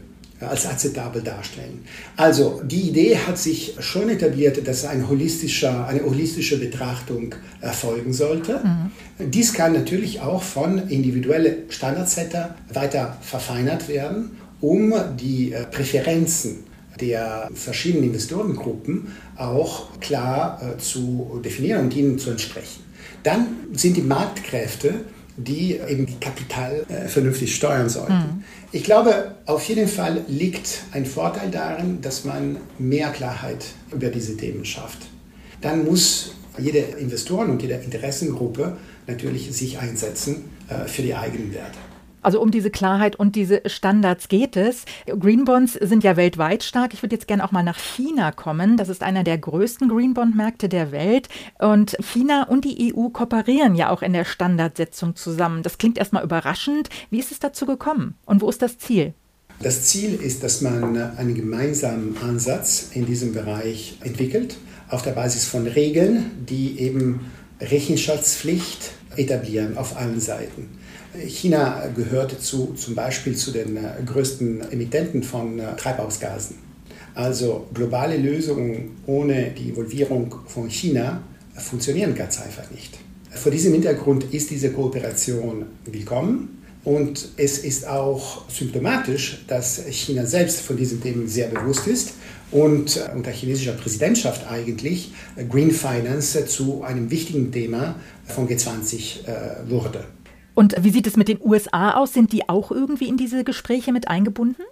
als 0.48 0.66
akzeptabel 0.66 1.22
darstellen. 1.22 1.84
Also 2.16 2.60
die 2.64 2.88
Idee 2.88 3.16
hat 3.16 3.38
sich 3.38 3.74
schon 3.78 4.08
etabliert, 4.08 4.66
dass 4.66 4.84
ein 4.84 5.08
holistischer, 5.08 5.86
eine 5.86 6.04
holistische 6.04 6.58
Betrachtung 6.58 7.34
erfolgen 7.60 8.12
sollte. 8.12 8.60
Mhm. 8.64 9.30
Dies 9.30 9.52
kann 9.52 9.72
natürlich 9.72 10.20
auch 10.20 10.42
von 10.42 10.88
individuellen 10.88 11.70
Standardsetter 11.70 12.56
weiter 12.72 13.16
verfeinert 13.20 13.88
werden, 13.88 14.32
um 14.60 14.94
die 15.20 15.52
äh, 15.52 15.64
Präferenzen 15.64 16.64
der 17.00 17.50
verschiedenen 17.54 18.04
Investorengruppen 18.04 19.08
auch 19.36 19.98
klar 20.00 20.60
äh, 20.62 20.78
zu 20.78 21.40
definieren 21.44 21.84
und 21.84 21.96
ihnen 21.96 22.18
zu 22.18 22.30
entsprechen. 22.30 22.82
Dann 23.22 23.46
sind 23.72 23.96
die 23.96 24.02
Marktkräfte, 24.02 24.94
die 25.36 25.76
eben 25.76 26.20
Kapital 26.20 26.84
äh, 26.88 27.08
vernünftig 27.08 27.54
steuern 27.54 27.88
sollten. 27.88 28.12
Mhm. 28.12 28.44
Ich 28.72 28.84
glaube, 28.84 29.34
auf 29.46 29.66
jeden 29.68 29.88
Fall 29.88 30.24
liegt 30.28 30.82
ein 30.92 31.06
Vorteil 31.06 31.50
darin, 31.50 32.00
dass 32.00 32.24
man 32.24 32.58
mehr 32.78 33.10
Klarheit 33.10 33.64
über 33.90 34.08
diese 34.08 34.36
Themen 34.36 34.64
schafft. 34.64 34.98
Dann 35.60 35.84
muss 35.84 36.34
jede 36.58 36.78
Investoren 36.78 37.50
und 37.50 37.62
jede 37.62 37.74
Interessengruppe 37.74 38.76
natürlich 39.06 39.52
sich 39.52 39.78
einsetzen 39.78 40.44
äh, 40.68 40.86
für 40.86 41.02
die 41.02 41.14
eigenen 41.14 41.54
Werte. 41.54 41.78
Also 42.22 42.40
um 42.40 42.50
diese 42.50 42.70
Klarheit 42.70 43.16
und 43.16 43.36
diese 43.36 43.62
Standards 43.66 44.28
geht 44.28 44.56
es. 44.56 44.84
Green 45.06 45.44
Bonds 45.44 45.74
sind 45.74 46.04
ja 46.04 46.16
weltweit 46.16 46.62
stark. 46.62 46.94
Ich 46.94 47.02
würde 47.02 47.16
jetzt 47.16 47.28
gerne 47.28 47.44
auch 47.44 47.52
mal 47.52 47.62
nach 47.62 47.78
China 47.78 48.32
kommen. 48.32 48.76
Das 48.76 48.88
ist 48.88 49.02
einer 49.02 49.24
der 49.24 49.38
größten 49.38 49.88
Green 49.88 50.14
Bond 50.14 50.36
Märkte 50.36 50.68
der 50.68 50.92
Welt. 50.92 51.28
Und 51.58 51.96
China 52.00 52.44
und 52.44 52.64
die 52.64 52.94
EU 52.94 53.08
kooperieren 53.08 53.74
ja 53.74 53.90
auch 53.90 54.02
in 54.02 54.12
der 54.12 54.24
Standardsetzung 54.24 55.16
zusammen. 55.16 55.62
Das 55.62 55.78
klingt 55.78 55.98
erstmal 55.98 56.24
überraschend. 56.24 56.88
Wie 57.10 57.18
ist 57.18 57.32
es 57.32 57.40
dazu 57.40 57.66
gekommen? 57.66 58.14
Und 58.24 58.40
wo 58.40 58.48
ist 58.48 58.62
das 58.62 58.78
Ziel? 58.78 59.14
Das 59.60 59.84
Ziel 59.84 60.14
ist, 60.14 60.42
dass 60.42 60.60
man 60.60 60.96
einen 60.96 61.34
gemeinsamen 61.34 62.16
Ansatz 62.22 62.90
in 62.94 63.06
diesem 63.06 63.32
Bereich 63.32 63.98
entwickelt, 64.00 64.56
auf 64.88 65.02
der 65.02 65.12
Basis 65.12 65.44
von 65.46 65.66
Regeln, 65.66 66.30
die 66.48 66.80
eben 66.80 67.30
Rechenschaftspflicht 67.60 68.90
etablieren 69.16 69.76
auf 69.78 69.96
allen 69.96 70.20
Seiten. 70.20 70.81
China 71.26 71.88
gehört 71.94 72.40
zu, 72.42 72.72
zum 72.74 72.94
Beispiel 72.94 73.36
zu 73.36 73.50
den 73.50 73.76
äh, 73.76 74.02
größten 74.04 74.72
Emittenten 74.72 75.22
von 75.22 75.58
äh, 75.58 75.76
Treibhausgasen. 75.76 76.56
Also 77.14 77.66
globale 77.74 78.16
Lösungen 78.16 78.96
ohne 79.06 79.50
die 79.50 79.68
Involvierung 79.68 80.34
von 80.46 80.70
China 80.70 81.22
funktionieren 81.54 82.14
ganz 82.14 82.40
einfach 82.40 82.70
nicht. 82.70 82.98
Vor 83.30 83.52
diesem 83.52 83.74
Hintergrund 83.74 84.32
ist 84.32 84.50
diese 84.50 84.70
Kooperation 84.72 85.66
willkommen. 85.84 86.58
Und 86.84 87.28
es 87.36 87.58
ist 87.58 87.86
auch 87.86 88.50
symptomatisch, 88.50 89.44
dass 89.46 89.84
China 89.90 90.26
selbst 90.26 90.62
von 90.62 90.76
diesen 90.76 91.00
Themen 91.00 91.28
sehr 91.28 91.46
bewusst 91.48 91.86
ist 91.86 92.14
und 92.50 92.96
äh, 92.96 93.14
unter 93.14 93.30
chinesischer 93.30 93.72
Präsidentschaft 93.72 94.50
eigentlich 94.50 95.12
Green 95.48 95.70
Finance 95.70 96.46
zu 96.46 96.82
einem 96.82 97.10
wichtigen 97.10 97.52
Thema 97.52 97.96
von 98.26 98.48
G20 98.48 99.68
wurde. 99.68 100.04
Und 100.54 100.74
wie 100.80 100.90
sieht 100.90 101.06
es 101.06 101.16
mit 101.16 101.28
den 101.28 101.40
USA 101.42 101.92
aus? 101.92 102.12
Sind 102.12 102.32
die 102.32 102.48
auch 102.48 102.70
irgendwie 102.70 103.08
in 103.08 103.16
diese 103.16 103.44
Gespräche 103.44 103.92
mit 103.92 104.08
eingebunden? 104.08 104.62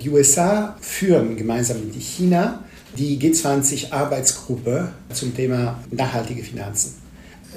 Die 0.00 0.10
USA 0.10 0.76
führen 0.80 1.36
gemeinsam 1.36 1.80
mit 1.84 1.94
China 1.94 2.62
die 2.96 3.18
G20-Arbeitsgruppe 3.18 4.92
zum 5.12 5.34
Thema 5.34 5.78
nachhaltige 5.90 6.42
Finanzen. 6.42 6.94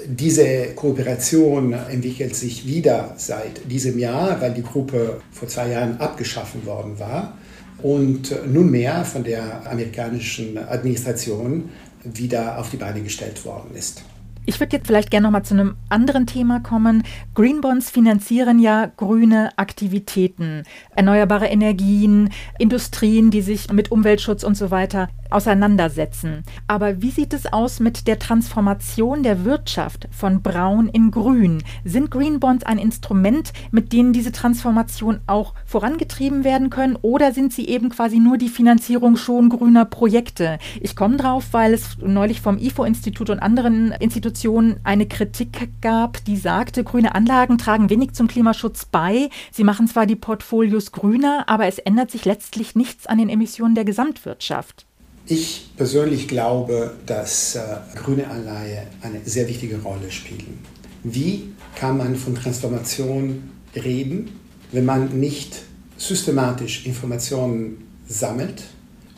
Diese 0.07 0.73
Kooperation 0.75 1.73
entwickelt 1.73 2.35
sich 2.35 2.65
wieder 2.65 3.13
seit 3.17 3.69
diesem 3.69 3.99
Jahr, 3.99 4.39
weil 4.41 4.53
die 4.53 4.63
Gruppe 4.63 5.21
vor 5.31 5.47
zwei 5.47 5.69
Jahren 5.69 5.99
abgeschaffen 5.99 6.65
worden 6.65 6.97
war 6.97 7.37
und 7.83 8.33
nunmehr 8.51 9.05
von 9.05 9.23
der 9.23 9.69
amerikanischen 9.69 10.57
Administration 10.57 11.69
wieder 12.03 12.57
auf 12.57 12.69
die 12.69 12.77
Beine 12.77 13.01
gestellt 13.01 13.43
worden 13.45 13.75
ist. 13.75 14.03
Ich 14.45 14.59
würde 14.59 14.75
jetzt 14.75 14.87
vielleicht 14.87 15.11
gerne 15.11 15.27
noch 15.27 15.31
mal 15.31 15.43
zu 15.43 15.53
einem 15.53 15.75
anderen 15.89 16.25
Thema 16.25 16.59
kommen. 16.59 17.03
Green 17.35 17.61
Bonds 17.61 17.91
finanzieren 17.91 18.57
ja 18.57 18.87
grüne 18.97 19.51
Aktivitäten, 19.57 20.63
erneuerbare 20.95 21.47
Energien, 21.47 22.31
Industrien, 22.57 23.29
die 23.29 23.41
sich 23.41 23.71
mit 23.71 23.91
Umweltschutz 23.91 24.43
und 24.43 24.55
so 24.55 24.71
weiter 24.71 25.09
auseinandersetzen. 25.31 26.43
Aber 26.67 27.01
wie 27.01 27.11
sieht 27.11 27.33
es 27.33 27.51
aus 27.51 27.79
mit 27.79 28.07
der 28.07 28.19
Transformation 28.19 29.23
der 29.23 29.45
Wirtschaft 29.45 30.07
von 30.11 30.41
braun 30.41 30.87
in 30.87 31.11
grün? 31.11 31.63
Sind 31.83 32.11
Green 32.11 32.39
Bonds 32.39 32.65
ein 32.65 32.77
Instrument, 32.77 33.53
mit 33.71 33.93
dem 33.93 34.13
diese 34.13 34.31
Transformation 34.31 35.21
auch 35.27 35.53
vorangetrieben 35.65 36.43
werden 36.43 36.69
können 36.69 36.97
oder 37.01 37.31
sind 37.31 37.53
sie 37.53 37.67
eben 37.67 37.89
quasi 37.89 38.19
nur 38.19 38.37
die 38.37 38.49
Finanzierung 38.49 39.15
schon 39.17 39.49
grüner 39.49 39.85
Projekte? 39.85 40.59
Ich 40.79 40.95
komme 40.95 41.17
drauf, 41.17 41.49
weil 41.51 41.73
es 41.73 41.97
neulich 41.99 42.41
vom 42.41 42.57
IFO-Institut 42.57 43.29
und 43.29 43.39
anderen 43.39 43.91
Institutionen 43.91 44.79
eine 44.83 45.05
Kritik 45.05 45.69
gab, 45.81 46.23
die 46.25 46.37
sagte, 46.37 46.83
grüne 46.83 47.15
Anlagen 47.15 47.57
tragen 47.57 47.89
wenig 47.89 48.13
zum 48.13 48.27
Klimaschutz 48.27 48.85
bei. 48.85 49.29
Sie 49.51 49.63
machen 49.63 49.87
zwar 49.87 50.05
die 50.05 50.15
Portfolios 50.15 50.91
grüner, 50.91 51.45
aber 51.47 51.67
es 51.67 51.79
ändert 51.79 52.11
sich 52.11 52.25
letztlich 52.25 52.75
nichts 52.75 53.07
an 53.07 53.17
den 53.17 53.29
Emissionen 53.29 53.75
der 53.75 53.85
Gesamtwirtschaft. 53.85 54.85
Ich 55.25 55.69
persönlich 55.77 56.27
glaube, 56.27 56.95
dass 57.05 57.55
äh, 57.55 57.61
grüne 57.95 58.27
Anleihe 58.27 58.87
eine 59.01 59.21
sehr 59.23 59.47
wichtige 59.47 59.81
Rolle 59.81 60.11
spielen. 60.11 60.59
Wie 61.03 61.53
kann 61.75 61.97
man 61.97 62.15
von 62.15 62.35
Transformation 62.35 63.49
reden, 63.75 64.39
wenn 64.71 64.85
man 64.85 65.19
nicht 65.19 65.61
systematisch 65.97 66.85
Informationen 66.85 67.87
sammelt 68.07 68.63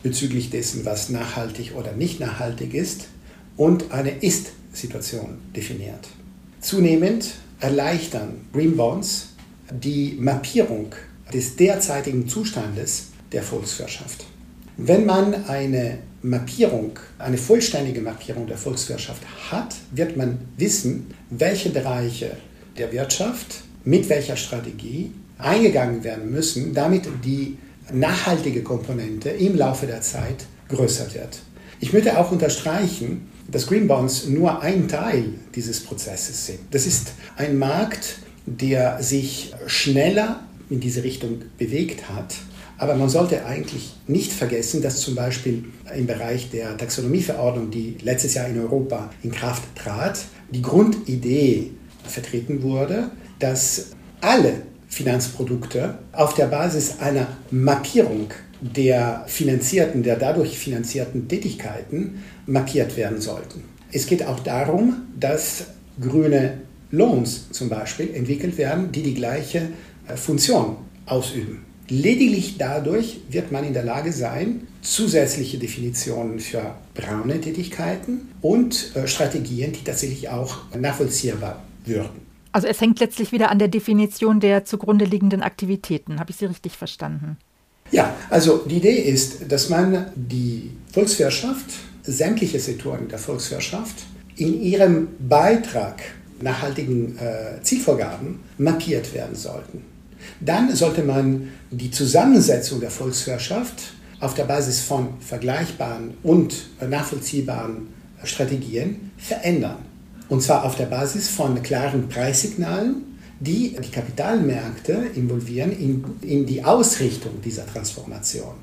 bezüglich 0.02 0.50
dessen, 0.50 0.84
was 0.84 1.08
nachhaltig 1.08 1.72
oder 1.74 1.92
nicht 1.92 2.20
nachhaltig 2.20 2.74
ist 2.74 3.08
und 3.56 3.90
eine 3.90 4.10
Ist-Situation 4.10 5.38
definiert? 5.56 6.08
Zunehmend 6.60 7.34
erleichtern 7.60 8.46
Green 8.52 8.76
Bonds 8.76 9.28
die 9.70 10.16
Mappierung 10.20 10.94
des 11.32 11.56
derzeitigen 11.56 12.28
Zustandes 12.28 13.08
der 13.32 13.42
Volkswirtschaft. 13.42 14.26
Wenn 14.76 15.06
man 15.06 15.46
eine 15.46 15.98
Mappierung, 16.22 16.98
eine 17.18 17.38
vollständige 17.38 18.00
Mappierung 18.00 18.46
der 18.46 18.58
Volkswirtschaft 18.58 19.22
hat, 19.50 19.74
wird 19.92 20.16
man 20.16 20.38
wissen, 20.56 21.14
welche 21.30 21.70
Bereiche 21.70 22.36
der 22.76 22.92
Wirtschaft, 22.92 23.62
mit 23.84 24.08
welcher 24.08 24.36
Strategie 24.36 25.12
eingegangen 25.38 26.02
werden 26.02 26.30
müssen, 26.30 26.74
damit 26.74 27.06
die 27.24 27.58
nachhaltige 27.92 28.62
Komponente 28.62 29.28
im 29.28 29.56
Laufe 29.56 29.86
der 29.86 30.00
Zeit 30.00 30.46
größer 30.68 31.14
wird. 31.14 31.40
Ich 31.78 31.92
möchte 31.92 32.18
auch 32.18 32.32
unterstreichen, 32.32 33.28
dass 33.46 33.66
Green 33.66 33.86
Bonds 33.86 34.26
nur 34.26 34.62
ein 34.62 34.88
Teil 34.88 35.34
dieses 35.54 35.80
Prozesses 35.80 36.46
sind. 36.46 36.60
Das 36.70 36.86
ist 36.86 37.12
ein 37.36 37.58
Markt, 37.58 38.16
der 38.46 39.02
sich 39.02 39.52
schneller 39.66 40.40
in 40.70 40.80
diese 40.80 41.04
Richtung 41.04 41.42
bewegt 41.58 42.08
hat. 42.08 42.34
Aber 42.76 42.96
man 42.96 43.08
sollte 43.08 43.44
eigentlich 43.46 43.94
nicht 44.06 44.32
vergessen, 44.32 44.82
dass 44.82 45.00
zum 45.00 45.14
Beispiel 45.14 45.64
im 45.96 46.06
Bereich 46.06 46.50
der 46.50 46.76
Taxonomieverordnung, 46.76 47.70
die 47.70 47.96
letztes 48.02 48.34
Jahr 48.34 48.48
in 48.48 48.58
Europa 48.58 49.10
in 49.22 49.30
Kraft 49.30 49.62
trat, 49.76 50.24
die 50.50 50.62
Grundidee 50.62 51.70
vertreten 52.04 52.62
wurde, 52.62 53.10
dass 53.38 53.92
alle 54.20 54.62
Finanzprodukte 54.88 55.98
auf 56.12 56.34
der 56.34 56.46
Basis 56.46 56.98
einer 57.00 57.26
Markierung 57.50 58.30
der 58.60 59.24
finanzierten, 59.26 60.02
der 60.02 60.16
dadurch 60.16 60.58
finanzierten 60.58 61.28
Tätigkeiten 61.28 62.22
markiert 62.46 62.96
werden 62.96 63.20
sollten. 63.20 63.64
Es 63.92 64.06
geht 64.06 64.26
auch 64.26 64.40
darum, 64.40 65.02
dass 65.18 65.64
grüne 66.00 66.58
Loans 66.90 67.50
zum 67.50 67.68
Beispiel 67.68 68.14
entwickelt 68.14 68.56
werden, 68.56 68.90
die 68.92 69.02
die 69.02 69.14
gleiche 69.14 69.68
äh, 70.08 70.16
Funktion 70.16 70.76
ausüben. 71.06 71.64
Lediglich 71.88 72.56
dadurch 72.56 73.20
wird 73.28 73.52
man 73.52 73.64
in 73.64 73.74
der 73.74 73.84
Lage 73.84 74.12
sein, 74.12 74.66
zusätzliche 74.80 75.58
Definitionen 75.58 76.40
für 76.40 76.74
braune 76.94 77.40
Tätigkeiten 77.40 78.32
und 78.40 78.96
äh, 78.96 79.06
Strategien, 79.06 79.72
die 79.72 79.84
tatsächlich 79.84 80.28
auch 80.30 80.58
nachvollziehbar 80.74 81.62
würden. 81.84 82.24
Also 82.52 82.68
es 82.68 82.80
hängt 82.80 83.00
letztlich 83.00 83.32
wieder 83.32 83.50
an 83.50 83.58
der 83.58 83.68
Definition 83.68 84.40
der 84.40 84.64
zugrunde 84.64 85.04
liegenden 85.04 85.42
Aktivitäten. 85.42 86.20
Habe 86.20 86.30
ich 86.30 86.36
Sie 86.36 86.46
richtig 86.46 86.76
verstanden? 86.76 87.36
Ja, 87.90 88.14
also 88.30 88.58
die 88.58 88.76
Idee 88.76 88.96
ist, 88.96 89.50
dass 89.52 89.68
man 89.68 90.06
die 90.14 90.70
Volkswirtschaft, 90.92 91.66
sämtliche 92.02 92.60
Sektoren 92.60 93.08
der 93.08 93.18
Volkswirtschaft, 93.18 93.94
in 94.36 94.62
ihrem 94.62 95.08
Beitrag 95.18 96.02
nachhaltigen 96.40 97.18
äh, 97.18 97.62
Zielvorgaben 97.62 98.40
markiert 98.58 99.12
werden 99.14 99.34
sollten. 99.34 99.82
Dann 100.40 100.74
sollte 100.74 101.02
man 101.02 101.48
die 101.70 101.90
Zusammensetzung 101.90 102.80
der 102.80 102.90
Volkswirtschaft 102.90 103.94
auf 104.20 104.34
der 104.34 104.44
Basis 104.44 104.80
von 104.80 105.08
vergleichbaren 105.20 106.14
und 106.22 106.54
nachvollziehbaren 106.80 107.88
Strategien 108.24 109.10
verändern. 109.18 109.78
Und 110.28 110.42
zwar 110.42 110.64
auf 110.64 110.76
der 110.76 110.86
Basis 110.86 111.28
von 111.28 111.62
klaren 111.62 112.08
Preissignalen, 112.08 113.18
die 113.40 113.76
die 113.76 113.90
Kapitalmärkte 113.90 114.92
involvieren 115.14 115.72
in, 115.72 116.04
in 116.22 116.46
die 116.46 116.64
Ausrichtung 116.64 117.40
dieser 117.42 117.66
Transformation. 117.66 118.54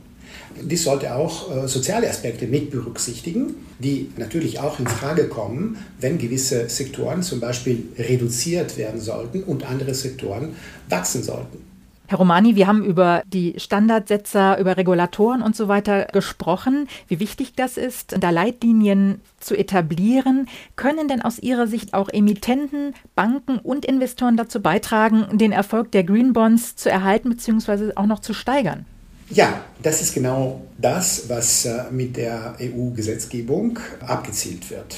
Dies 0.61 0.83
sollte 0.83 1.15
auch 1.15 1.55
äh, 1.55 1.67
soziale 1.67 2.09
Aspekte 2.09 2.47
mit 2.47 2.71
berücksichtigen, 2.71 3.55
die 3.79 4.09
natürlich 4.17 4.59
auch 4.59 4.79
in 4.79 4.87
Frage 4.87 5.27
kommen, 5.27 5.77
wenn 5.99 6.17
gewisse 6.17 6.69
Sektoren 6.69 7.23
zum 7.23 7.39
Beispiel 7.39 7.83
reduziert 7.97 8.77
werden 8.77 8.99
sollten 8.99 9.43
und 9.43 9.69
andere 9.69 9.93
Sektoren 9.93 10.55
wachsen 10.89 11.23
sollten. 11.23 11.71
Herr 12.11 12.17
Romani, 12.17 12.57
wir 12.57 12.67
haben 12.67 12.83
über 12.83 13.23
die 13.25 13.53
Standardsetzer, 13.55 14.59
über 14.59 14.75
Regulatoren 14.75 15.41
und 15.41 15.55
so 15.55 15.69
weiter 15.69 16.07
gesprochen, 16.11 16.89
wie 17.07 17.21
wichtig 17.21 17.53
das 17.55 17.77
ist, 17.77 18.17
da 18.19 18.31
Leitlinien 18.31 19.21
zu 19.39 19.55
etablieren. 19.55 20.49
Können 20.75 21.07
denn 21.07 21.21
aus 21.21 21.39
Ihrer 21.39 21.67
Sicht 21.67 21.93
auch 21.93 22.09
Emittenten, 22.09 22.95
Banken 23.15 23.59
und 23.59 23.85
Investoren 23.85 24.35
dazu 24.35 24.61
beitragen, 24.61 25.37
den 25.37 25.53
Erfolg 25.53 25.93
der 25.93 26.03
Green 26.03 26.33
Bonds 26.33 26.75
zu 26.75 26.89
erhalten 26.89 27.29
bzw. 27.29 27.93
auch 27.95 28.07
noch 28.07 28.19
zu 28.19 28.33
steigern? 28.33 28.85
Ja, 29.33 29.63
das 29.81 30.01
ist 30.01 30.13
genau 30.13 30.61
das, 30.77 31.29
was 31.29 31.65
äh, 31.65 31.83
mit 31.89 32.17
der 32.17 32.55
EU-Gesetzgebung 32.59 33.79
abgezielt 34.05 34.69
wird. 34.69 34.97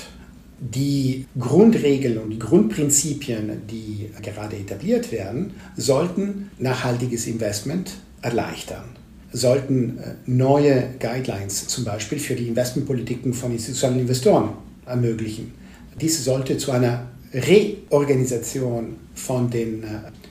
Die 0.60 1.26
Grundregeln 1.38 2.17
und 2.17 2.32
die 2.32 2.39
Grundprinzipien, 2.39 3.62
die 3.69 4.10
gerade 4.24 4.56
etabliert 4.56 5.12
werden, 5.12 5.54
sollten 5.78 6.50
nachhaltiges 6.58 7.28
Investment 7.28 7.91
erleichtern, 8.24 8.86
sollten 9.32 10.00
äh, 10.00 10.15
neue 10.26 10.96
Guidelines 11.00 11.67
zum 11.67 11.84
Beispiel 11.86 12.17
für 12.17 12.34
die 12.34 12.48
Investmentpolitiken 12.48 13.36
von 13.36 13.52
institutionellen 13.52 14.02
Investoren 14.02 14.54
ermöglichen. 14.88 15.54
Dies 16.02 16.24
sollte 16.24 16.58
zu 16.58 16.72
einer 16.72 17.06
Reorganisation 17.34 18.96
von 19.13 19.52
den 19.52 19.84
äh, 19.84 19.88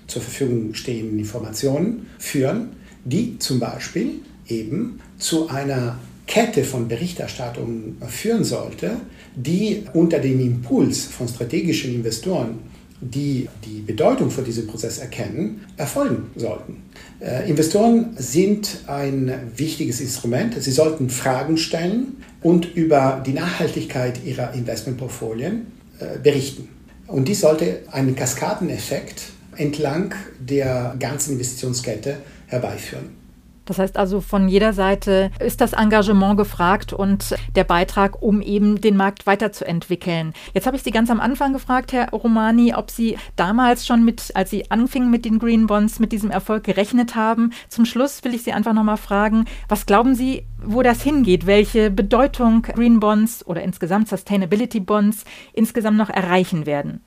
zur 0.09 0.23
Verfügung 0.23 0.75
stehenden 0.75 1.21
Informationen 1.21 2.07
führen, 2.19 2.82
die 3.05 3.38
zum 3.38 3.59
Beispiel 3.59 4.21
eben 4.49 5.01
zu 5.19 5.49
einer 5.49 5.99
Kette 6.27 6.65
von 6.65 6.88
Berichterstattung 6.88 7.97
führen 8.09 8.45
sollte, 8.45 8.97
die 9.35 9.85
unter 9.93 10.19
dem 10.19 10.41
Impuls 10.41 11.05
von 11.05 11.29
strategischen 11.29 11.95
Investoren, 11.95 12.59
die 13.01 13.49
die 13.65 13.81
Bedeutung 13.81 14.31
von 14.31 14.45
diesem 14.45 14.67
Prozess 14.69 14.99
erkennen, 14.99 15.62
erfolgen 15.77 16.31
sollten. 16.37 16.83
Äh, 17.21 17.51
Investoren 17.51 18.15
sind 18.17 18.83
ein 18.87 19.33
wichtiges 19.57 20.01
Instrument. 20.01 20.55
Sie 20.62 20.71
sollten 20.71 21.11
Fragen 21.11 21.57
stellen 21.57 22.19
und 22.43 22.77
über 22.77 23.23
die 23.27 23.33
Nachhaltigkeit 23.33 24.25
ihrer 24.25 24.55
Investmentportfolien 24.55 25.67
äh, 25.99 26.19
berichten. 26.23 26.69
Und 27.09 27.27
dies 27.27 27.41
sollte 27.41 27.81
einen 27.91 28.15
Kaskadeneffekt 28.15 29.25
entlang 29.57 30.15
der 30.41 30.95
ganzen 30.99 31.33
Investitionskette 31.33 32.19
herbeiführen. 32.53 33.23
Das 33.65 33.79
heißt 33.79 33.97
also, 33.97 34.21
von 34.21 34.49
jeder 34.49 34.73
Seite 34.73 35.31
ist 35.38 35.61
das 35.61 35.73
Engagement 35.73 36.37
gefragt 36.37 36.93
und 36.93 37.35
der 37.55 37.65
Beitrag, 37.65 38.21
um 38.21 38.43
eben 38.43 38.81
den 38.81 38.97
Markt 38.97 39.27
weiterzuentwickeln. 39.27 40.33
Jetzt 40.53 40.67
habe 40.67 40.77
ich 40.77 40.83
Sie 40.83 40.91
ganz 40.91 41.11
am 41.11 41.21
Anfang 41.21 41.53
gefragt, 41.53 41.93
Herr 41.93 42.11
Romani, 42.11 42.75
ob 42.75 42.91
Sie 42.91 43.17
damals 43.37 43.87
schon 43.87 44.05
mit, 44.05 44.33
als 44.35 44.51
Sie 44.51 44.71
anfingen 44.71 45.11
mit 45.11 45.25
den 45.25 45.38
Green 45.38 45.67
Bonds, 45.67 46.01
mit 46.01 46.12
diesem 46.12 46.31
Erfolg 46.31 46.65
gerechnet 46.65 47.15
haben. 47.15 47.53
Zum 47.69 47.85
Schluss 47.85 48.25
will 48.25 48.35
ich 48.35 48.43
Sie 48.43 48.53
einfach 48.53 48.73
nochmal 48.73 48.97
fragen, 48.97 49.45
was 49.69 49.87
glauben 49.87 50.15
Sie, 50.15 50.45
wo 50.62 50.83
das 50.83 51.03
hingeht? 51.03 51.47
Welche 51.47 51.91
Bedeutung 51.91 52.62
Green 52.62 52.99
Bonds 52.99 53.47
oder 53.47 53.62
insgesamt 53.62 54.09
Sustainability 54.09 54.81
Bonds 54.81 55.25
insgesamt 55.53 55.99
noch 55.99 56.11
erreichen 56.11 56.67
werden? 56.67 57.01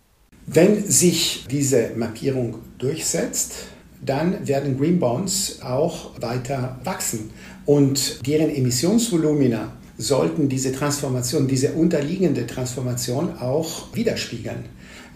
Wenn 0.48 0.84
sich 0.86 1.48
diese 1.50 1.92
Markierung 1.96 2.60
durchsetzt, 2.78 3.75
dann 4.06 4.48
werden 4.48 4.78
Green 4.78 5.00
Bonds 5.00 5.60
auch 5.62 6.12
weiter 6.22 6.80
wachsen 6.84 7.32
und 7.66 8.26
deren 8.28 8.50
Emissionsvolumina 8.50 9.72
sollten 9.98 10.50
diese 10.50 10.74
Transformation, 10.74 11.48
diese 11.48 11.74
unterliegende 11.74 12.46
Transformation 12.46 13.38
auch 13.40 13.94
widerspiegeln. 13.94 14.66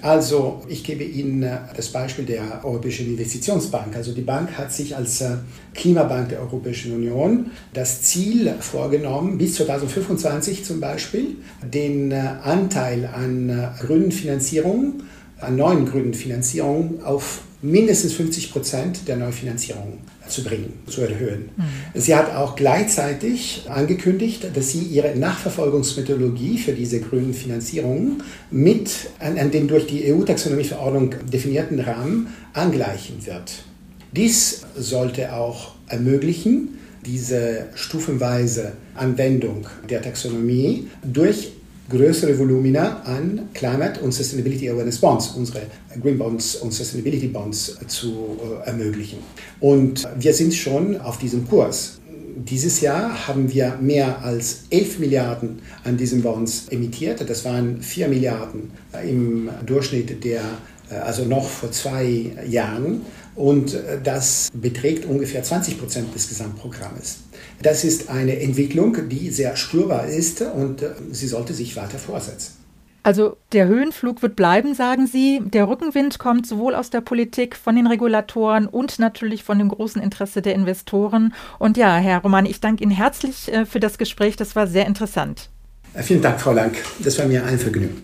Also 0.02 0.62
ich 0.69 0.86
gebe 0.86 1.04
Ihnen 1.04 1.43
äh, 1.43 1.58
das 1.75 1.89
Beispiel 1.89 2.25
der 2.25 2.63
Europäischen 2.63 3.08
Investitionsbank. 3.08 3.95
Also 3.95 4.13
die 4.13 4.21
Bank 4.21 4.58
hat 4.58 4.71
sich 4.71 4.95
als 4.95 5.19
äh, 5.19 5.32
Klimabank 5.73 6.30
der 6.30 6.39
Europäischen 6.39 6.95
Union 6.95 7.52
das 7.73 8.02
Ziel 8.04 8.54
vorgenommen, 8.62 9.38
bis 9.38 9.56
2025 9.56 10.63
zum 10.63 10.80
Beispiel 10.80 11.36
den 11.62 12.12
äh, 12.12 12.21
Anteil 12.43 13.10
an 13.13 13.73
grünen 13.80 14.12
Finanzierungen, 14.12 15.04
an 15.41 15.58
neuen 15.58 15.86
grünen 15.86 16.13
Finanzierungen 16.13 17.04
auf 17.04 17.41
mindestens 17.62 18.13
50 18.13 18.52
Prozent 18.52 19.08
der 19.08 19.17
Neufinanzierung 19.17 20.00
zu 20.28 20.43
bringen, 20.43 20.74
zu 20.88 21.02
erhöhen. 21.02 21.50
Mhm. 21.58 22.00
Sie 22.00 22.15
hat 22.15 22.34
auch 22.34 22.56
gleichzeitig 22.56 23.63
angekündigt, 23.67 24.45
dass 24.54 24.72
sie 24.72 24.84
ihre 24.84 25.15
Nachverfolgungsmethodologie 25.15 26.58
für 26.58 26.72
diese 26.72 27.02
grünen 27.02 27.34
Finanzierungen 27.34 28.24
mit 28.52 28.91
an, 29.19 29.38
an 29.38 29.52
den 29.52 29.67
durch 29.67 29.88
die 29.88 30.12
EU-Taxonomieverordnung 30.13 31.15
definierten 31.32 31.80
Rahmen 31.80 32.28
angleichen 32.54 33.26
wird. 33.26 33.63
Dies 34.12 34.62
sollte 34.76 35.34
auch 35.34 35.74
ermöglichen, 35.88 36.80
diese 37.06 37.67
stufenweise 37.76 38.74
Anwendung 38.95 39.67
der 39.89 40.02
Taxonomie 40.02 40.88
durch 41.04 41.52
größere 41.89 42.38
Volumina 42.38 43.02
an 43.04 43.49
Climate 43.54 43.99
und 44.02 44.13
Sustainability 44.13 44.69
Awareness 44.69 44.99
Bonds, 44.99 45.30
unsere 45.36 45.62
Green 46.02 46.17
Bonds 46.17 46.56
und 46.58 46.71
Sustainability 46.71 47.28
Bonds 47.28 47.78
zu 47.88 48.38
äh, 48.63 48.67
ermöglichen. 48.67 49.19
Und 49.60 50.08
wir 50.17 50.34
sind 50.34 50.54
schon 50.54 50.99
auf 51.02 51.17
diesem 51.17 51.47
Kurs. 51.47 51.99
Dieses 52.36 52.80
Jahr 52.80 53.28
haben 53.28 53.52
wir 53.52 53.78
mehr 53.82 54.23
als 54.23 54.63
11 54.69 54.99
Milliarden 54.99 55.60
an 55.84 55.97
diesen 55.97 56.21
Bonds 56.21 56.67
emittiert. 56.69 57.28
Das 57.28 57.43
waren 57.43 57.82
4 57.82 58.08
Milliarden 58.08 58.71
im 59.06 59.49
Durchschnitt 59.65 60.23
der, 60.23 60.41
äh, 60.89 60.95
also 60.95 61.25
noch 61.25 61.47
vor 61.47 61.71
zwei 61.71 62.32
Jahren. 62.47 63.02
Und 63.39 63.73
äh, 63.73 63.99
das 64.04 64.49
beträgt 64.54 65.06
ungefähr 65.06 65.41
20 65.41 65.80
Prozent 65.80 66.13
des 66.13 66.28
Gesamtprogrammes. 66.28 67.19
Das 67.63 67.86
ist 67.86 68.10
eine 68.10 68.38
Entwicklung, 68.41 69.08
die 69.08 69.30
sehr 69.30 69.56
spürbar 69.56 70.08
ist 70.08 70.41
und 70.41 70.82
äh, 70.82 70.89
sie 71.12 71.28
sollte 71.28 71.54
sich 71.54 71.78
weiter 71.78 71.99
fortsetzen. 71.99 72.56
Also 73.02 73.38
der 73.54 73.67
Höhenflug 73.67 74.21
wird 74.21 74.36
bleiben, 74.36 74.75
sagen 74.75 75.08
Sie. 75.08 75.39
Der 75.41 75.69
Rückenwind 75.69 76.19
kommt 76.19 76.47
sowohl 76.47 76.75
aus 76.75 76.89
der 76.89 76.99
Politik, 76.99 77.56
von 77.56 77.78
den 77.78 77.88
Regulatoren 77.88 78.67
und 78.67 78.99
natürlich 78.99 79.45
von 79.45 79.58
dem 79.58 79.69
großen 79.69 80.02
Interesse 80.02 80.41
der 80.41 80.54
Investoren. 80.54 81.34
Und 81.60 81.78
ja, 81.78 81.95
Herr 81.95 82.19
Roman, 82.19 82.45
ich 82.45 82.60
danke 82.60 82.84
Ihnen 82.84 82.91
herzlich 82.91 83.49
äh, 83.54 83.65
für 83.65 83.80
das 83.80 83.97
Gespräch. 83.97 84.36
Das 84.36 84.58
war 84.58 84.67
sehr 84.67 84.86
interessant. 84.86 85.49
Vielen 85.95 86.21
Dank, 86.21 86.41
Frau 86.41 86.52
Lang. 86.52 86.73
Das 86.99 87.17
war 87.17 87.25
mir 87.25 87.45
ein 87.45 87.58
Vergnügen. 87.58 88.04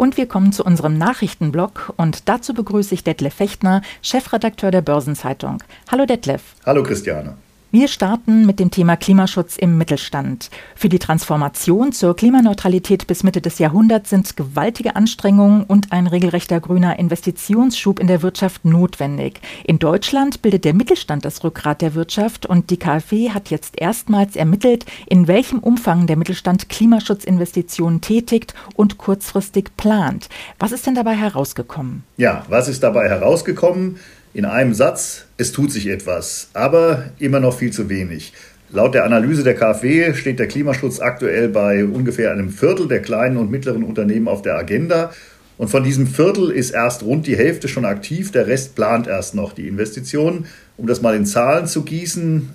Und 0.00 0.16
wir 0.16 0.26
kommen 0.26 0.50
zu 0.50 0.64
unserem 0.64 0.96
Nachrichtenblock 0.96 1.92
und 1.98 2.26
dazu 2.30 2.54
begrüße 2.54 2.94
ich 2.94 3.04
Detlef 3.04 3.34
Fechtner, 3.34 3.82
Chefredakteur 4.00 4.70
der 4.70 4.80
Börsenzeitung. 4.80 5.62
Hallo 5.90 6.06
Detlef. 6.06 6.40
Hallo 6.64 6.82
Christiane. 6.82 7.36
Wir 7.72 7.86
starten 7.86 8.46
mit 8.46 8.58
dem 8.58 8.72
Thema 8.72 8.96
Klimaschutz 8.96 9.56
im 9.56 9.78
Mittelstand. 9.78 10.50
Für 10.74 10.88
die 10.88 10.98
Transformation 10.98 11.92
zur 11.92 12.16
Klimaneutralität 12.16 13.06
bis 13.06 13.22
Mitte 13.22 13.40
des 13.40 13.60
Jahrhunderts 13.60 14.10
sind 14.10 14.36
gewaltige 14.36 14.96
Anstrengungen 14.96 15.62
und 15.62 15.92
ein 15.92 16.08
regelrechter 16.08 16.58
grüner 16.58 16.98
Investitionsschub 16.98 18.00
in 18.00 18.08
der 18.08 18.22
Wirtschaft 18.22 18.64
notwendig. 18.64 19.40
In 19.62 19.78
Deutschland 19.78 20.42
bildet 20.42 20.64
der 20.64 20.74
Mittelstand 20.74 21.24
das 21.24 21.44
Rückgrat 21.44 21.80
der 21.80 21.94
Wirtschaft 21.94 22.44
und 22.44 22.70
die 22.70 22.76
KfW 22.76 23.30
hat 23.30 23.50
jetzt 23.50 23.80
erstmals 23.80 24.34
ermittelt, 24.34 24.84
in 25.06 25.28
welchem 25.28 25.60
Umfang 25.60 26.08
der 26.08 26.16
Mittelstand 26.16 26.70
Klimaschutzinvestitionen 26.70 28.00
tätigt 28.00 28.52
und 28.74 28.98
kurzfristig 28.98 29.76
plant. 29.76 30.28
Was 30.58 30.72
ist 30.72 30.88
denn 30.88 30.96
dabei 30.96 31.14
herausgekommen? 31.14 32.02
Ja, 32.16 32.44
was 32.48 32.66
ist 32.66 32.82
dabei 32.82 33.08
herausgekommen? 33.08 34.00
In 34.32 34.44
einem 34.44 34.74
Satz, 34.74 35.24
es 35.36 35.52
tut 35.52 35.72
sich 35.72 35.88
etwas, 35.88 36.48
aber 36.54 37.10
immer 37.18 37.40
noch 37.40 37.58
viel 37.58 37.72
zu 37.72 37.88
wenig. 37.88 38.32
Laut 38.72 38.94
der 38.94 39.04
Analyse 39.04 39.42
der 39.42 39.54
KfW 39.54 40.14
steht 40.14 40.38
der 40.38 40.46
Klimaschutz 40.46 41.00
aktuell 41.00 41.48
bei 41.48 41.84
ungefähr 41.84 42.30
einem 42.30 42.50
Viertel 42.50 42.86
der 42.86 43.02
kleinen 43.02 43.36
und 43.36 43.50
mittleren 43.50 43.82
Unternehmen 43.82 44.28
auf 44.28 44.42
der 44.42 44.56
Agenda. 44.56 45.12
Und 45.58 45.68
von 45.68 45.82
diesem 45.82 46.06
Viertel 46.06 46.50
ist 46.50 46.70
erst 46.70 47.02
rund 47.02 47.26
die 47.26 47.36
Hälfte 47.36 47.66
schon 47.66 47.84
aktiv, 47.84 48.30
der 48.30 48.46
Rest 48.46 48.76
plant 48.76 49.08
erst 49.08 49.34
noch 49.34 49.52
die 49.52 49.66
Investitionen. 49.66 50.46
Um 50.76 50.86
das 50.86 51.02
mal 51.02 51.16
in 51.16 51.26
Zahlen 51.26 51.66
zu 51.66 51.82
gießen, 51.82 52.48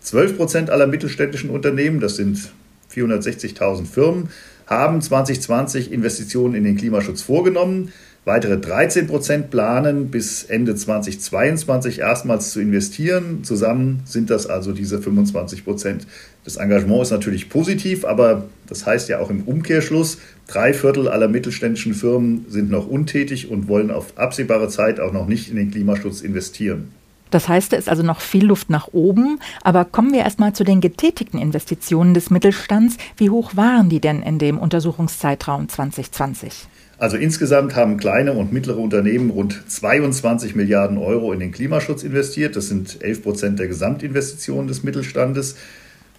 12 0.00 0.36
Prozent 0.36 0.70
aller 0.70 0.88
mittelständischen 0.88 1.50
Unternehmen, 1.50 2.00
das 2.00 2.16
sind 2.16 2.50
460.000 2.92 3.86
Firmen, 3.86 4.30
haben 4.66 5.00
2020 5.00 5.92
Investitionen 5.92 6.54
in 6.54 6.64
den 6.64 6.76
Klimaschutz 6.76 7.22
vorgenommen. 7.22 7.92
Weitere 8.26 8.58
13 8.58 9.06
Prozent 9.06 9.50
planen 9.50 10.10
bis 10.10 10.44
Ende 10.44 10.74
2022 10.74 12.00
erstmals 12.00 12.50
zu 12.50 12.60
investieren. 12.60 13.44
Zusammen 13.44 14.02
sind 14.04 14.28
das 14.28 14.46
also 14.46 14.72
diese 14.72 15.00
25 15.00 15.64
Prozent. 15.64 16.06
Das 16.44 16.56
Engagement 16.56 17.02
ist 17.02 17.12
natürlich 17.12 17.48
positiv, 17.48 18.04
aber 18.04 18.44
das 18.66 18.84
heißt 18.84 19.08
ja 19.08 19.20
auch 19.20 19.30
im 19.30 19.44
Umkehrschluss, 19.44 20.18
drei 20.46 20.74
Viertel 20.74 21.08
aller 21.08 21.28
mittelständischen 21.28 21.94
Firmen 21.94 22.44
sind 22.48 22.70
noch 22.70 22.86
untätig 22.86 23.50
und 23.50 23.68
wollen 23.68 23.90
auf 23.90 24.18
absehbare 24.18 24.68
Zeit 24.68 25.00
auch 25.00 25.12
noch 25.12 25.26
nicht 25.26 25.48
in 25.48 25.56
den 25.56 25.70
Klimaschutz 25.70 26.20
investieren. 26.20 26.92
Das 27.30 27.48
heißt, 27.48 27.72
es 27.72 27.80
ist 27.80 27.88
also 27.88 28.02
noch 28.02 28.20
viel 28.20 28.44
Luft 28.44 28.70
nach 28.70 28.88
oben. 28.92 29.38
Aber 29.62 29.84
kommen 29.84 30.12
wir 30.12 30.20
erstmal 30.20 30.52
zu 30.52 30.64
den 30.64 30.80
getätigten 30.80 31.40
Investitionen 31.40 32.12
des 32.12 32.28
Mittelstands. 32.28 32.96
Wie 33.16 33.30
hoch 33.30 33.52
waren 33.56 33.88
die 33.88 34.00
denn 34.00 34.22
in 34.22 34.38
dem 34.38 34.58
Untersuchungszeitraum 34.58 35.68
2020? 35.68 36.66
Also 37.00 37.16
insgesamt 37.16 37.74
haben 37.76 37.96
kleine 37.96 38.34
und 38.34 38.52
mittlere 38.52 38.76
Unternehmen 38.76 39.30
rund 39.30 39.58
22 39.66 40.54
Milliarden 40.54 40.98
Euro 40.98 41.32
in 41.32 41.40
den 41.40 41.50
Klimaschutz 41.50 42.02
investiert. 42.02 42.56
Das 42.56 42.68
sind 42.68 43.02
11 43.02 43.22
Prozent 43.22 43.58
der 43.58 43.68
Gesamtinvestitionen 43.68 44.68
des 44.68 44.82
Mittelstandes. 44.82 45.56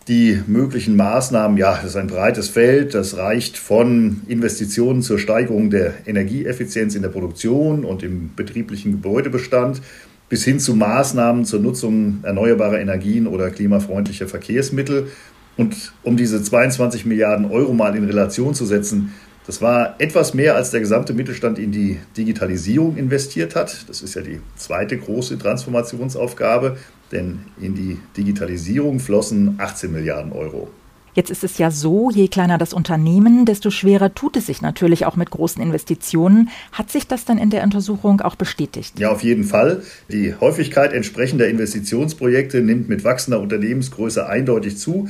Die 0.07 0.41
möglichen 0.47 0.95
Maßnahmen, 0.95 1.55
ja, 1.57 1.75
das 1.75 1.91
ist 1.91 1.97
ein 1.97 2.07
breites 2.07 2.49
Feld. 2.49 2.95
Das 2.95 3.15
reicht 3.15 3.59
von 3.59 4.21
Investitionen 4.27 5.03
zur 5.03 5.19
Steigerung 5.19 5.69
der 5.69 5.93
Energieeffizienz 6.07 6.95
in 6.95 7.03
der 7.03 7.09
Produktion 7.09 7.85
und 7.85 8.01
im 8.01 8.31
betrieblichen 8.35 8.93
Gebäudebestand 8.93 9.83
bis 10.29 10.43
hin 10.43 10.59
zu 10.59 10.73
Maßnahmen 10.73 11.45
zur 11.45 11.59
Nutzung 11.59 12.21
erneuerbarer 12.23 12.79
Energien 12.79 13.27
oder 13.27 13.51
klimafreundlicher 13.51 14.27
Verkehrsmittel. 14.27 15.11
Und 15.57 15.93
um 16.01 16.17
diese 16.17 16.41
22 16.41 17.05
Milliarden 17.05 17.51
Euro 17.51 17.71
mal 17.73 17.95
in 17.95 18.05
Relation 18.05 18.55
zu 18.55 18.65
setzen, 18.65 19.11
das 19.51 19.61
war 19.61 19.95
etwas 19.97 20.33
mehr, 20.33 20.55
als 20.55 20.71
der 20.71 20.79
gesamte 20.79 21.13
Mittelstand 21.13 21.59
in 21.59 21.73
die 21.73 21.99
Digitalisierung 22.15 22.95
investiert 22.95 23.53
hat. 23.53 23.83
Das 23.89 24.01
ist 24.01 24.15
ja 24.15 24.21
die 24.21 24.39
zweite 24.55 24.97
große 24.97 25.37
Transformationsaufgabe, 25.37 26.77
denn 27.11 27.39
in 27.59 27.75
die 27.75 27.97
Digitalisierung 28.15 29.01
flossen 29.01 29.55
18 29.57 29.91
Milliarden 29.91 30.31
Euro. 30.31 30.69
Jetzt 31.15 31.31
ist 31.31 31.43
es 31.43 31.57
ja 31.57 31.69
so, 31.69 32.09
je 32.09 32.29
kleiner 32.29 32.57
das 32.57 32.71
Unternehmen, 32.71 33.45
desto 33.45 33.71
schwerer 33.71 34.15
tut 34.15 34.37
es 34.37 34.45
sich 34.45 34.61
natürlich 34.61 35.05
auch 35.05 35.17
mit 35.17 35.31
großen 35.31 35.61
Investitionen. 35.61 36.47
Hat 36.71 36.89
sich 36.89 37.05
das 37.07 37.25
dann 37.25 37.37
in 37.37 37.49
der 37.49 37.63
Untersuchung 37.63 38.21
auch 38.21 38.35
bestätigt? 38.35 38.97
Ja, 39.01 39.11
auf 39.11 39.21
jeden 39.21 39.43
Fall. 39.43 39.83
Die 40.07 40.33
Häufigkeit 40.33 40.93
entsprechender 40.93 41.49
Investitionsprojekte 41.49 42.61
nimmt 42.61 42.87
mit 42.87 43.03
wachsender 43.03 43.41
Unternehmensgröße 43.41 44.25
eindeutig 44.25 44.77
zu. 44.77 45.09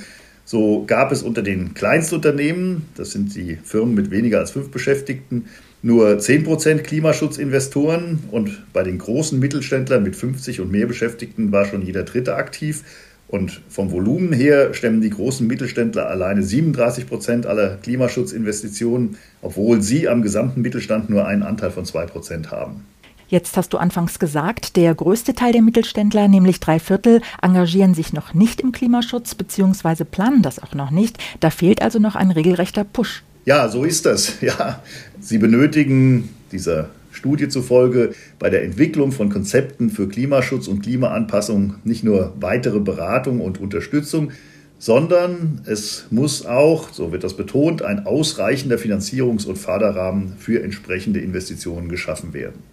So 0.51 0.83
gab 0.85 1.13
es 1.13 1.23
unter 1.23 1.43
den 1.43 1.75
Kleinstunternehmen, 1.75 2.81
das 2.97 3.11
sind 3.11 3.33
die 3.37 3.57
Firmen 3.63 3.95
mit 3.95 4.11
weniger 4.11 4.39
als 4.39 4.51
fünf 4.51 4.69
Beschäftigten, 4.69 5.45
nur 5.81 6.17
10% 6.17 6.79
Klimaschutzinvestoren 6.79 8.19
und 8.31 8.61
bei 8.73 8.83
den 8.83 8.97
großen 8.97 9.39
Mittelständlern 9.39 10.03
mit 10.03 10.17
50 10.17 10.59
und 10.59 10.69
mehr 10.69 10.87
Beschäftigten 10.87 11.53
war 11.53 11.63
schon 11.63 11.81
jeder 11.81 12.03
Dritte 12.03 12.35
aktiv. 12.35 12.83
Und 13.29 13.61
vom 13.69 13.93
Volumen 13.93 14.33
her 14.33 14.73
stemmen 14.73 14.99
die 14.99 15.11
großen 15.11 15.47
Mittelständler 15.47 16.09
alleine 16.09 16.43
37 16.43 17.07
Prozent 17.07 17.45
aller 17.45 17.77
Klimaschutzinvestitionen, 17.77 19.15
obwohl 19.41 19.81
sie 19.81 20.09
am 20.09 20.21
gesamten 20.21 20.59
Mittelstand 20.59 21.09
nur 21.09 21.25
einen 21.25 21.43
Anteil 21.43 21.71
von 21.71 21.85
2 21.85 22.07
Prozent 22.07 22.51
haben. 22.51 22.83
Jetzt 23.31 23.55
hast 23.55 23.71
du 23.71 23.77
anfangs 23.77 24.19
gesagt, 24.19 24.75
der 24.75 24.93
größte 24.93 25.33
Teil 25.33 25.53
der 25.53 25.61
Mittelständler, 25.61 26.27
nämlich 26.27 26.59
drei 26.59 26.79
Viertel, 26.79 27.21
engagieren 27.41 27.93
sich 27.93 28.11
noch 28.11 28.33
nicht 28.33 28.59
im 28.59 28.73
Klimaschutz 28.73 29.35
bzw. 29.35 30.03
planen 30.03 30.41
das 30.41 30.61
auch 30.61 30.73
noch 30.73 30.91
nicht. 30.91 31.17
Da 31.39 31.49
fehlt 31.49 31.81
also 31.81 31.97
noch 31.97 32.15
ein 32.15 32.31
regelrechter 32.31 32.83
Push. 32.83 33.23
Ja, 33.45 33.69
so 33.69 33.85
ist 33.85 34.05
das. 34.05 34.33
Ja, 34.41 34.83
sie 35.21 35.37
benötigen 35.37 36.27
dieser 36.51 36.89
Studie 37.13 37.47
zufolge 37.47 38.13
bei 38.37 38.49
der 38.49 38.63
Entwicklung 38.63 39.13
von 39.13 39.29
Konzepten 39.29 39.89
für 39.89 40.09
Klimaschutz 40.09 40.67
und 40.67 40.81
Klimaanpassung 40.81 41.75
nicht 41.85 42.03
nur 42.03 42.33
weitere 42.41 42.81
Beratung 42.81 43.39
und 43.39 43.61
Unterstützung, 43.61 44.33
sondern 44.81 45.61
es 45.67 46.07
muss 46.09 46.43
auch, 46.43 46.89
so 46.91 47.11
wird 47.11 47.23
das 47.23 47.37
betont, 47.37 47.83
ein 47.83 48.07
ausreichender 48.07 48.77
Finanzierungs- 48.77 49.45
und 49.45 49.57
Förderrahmen 49.57 50.37
für 50.39 50.63
entsprechende 50.63 51.19
Investitionen 51.19 51.87
geschaffen 51.87 52.33
werden. 52.33 52.63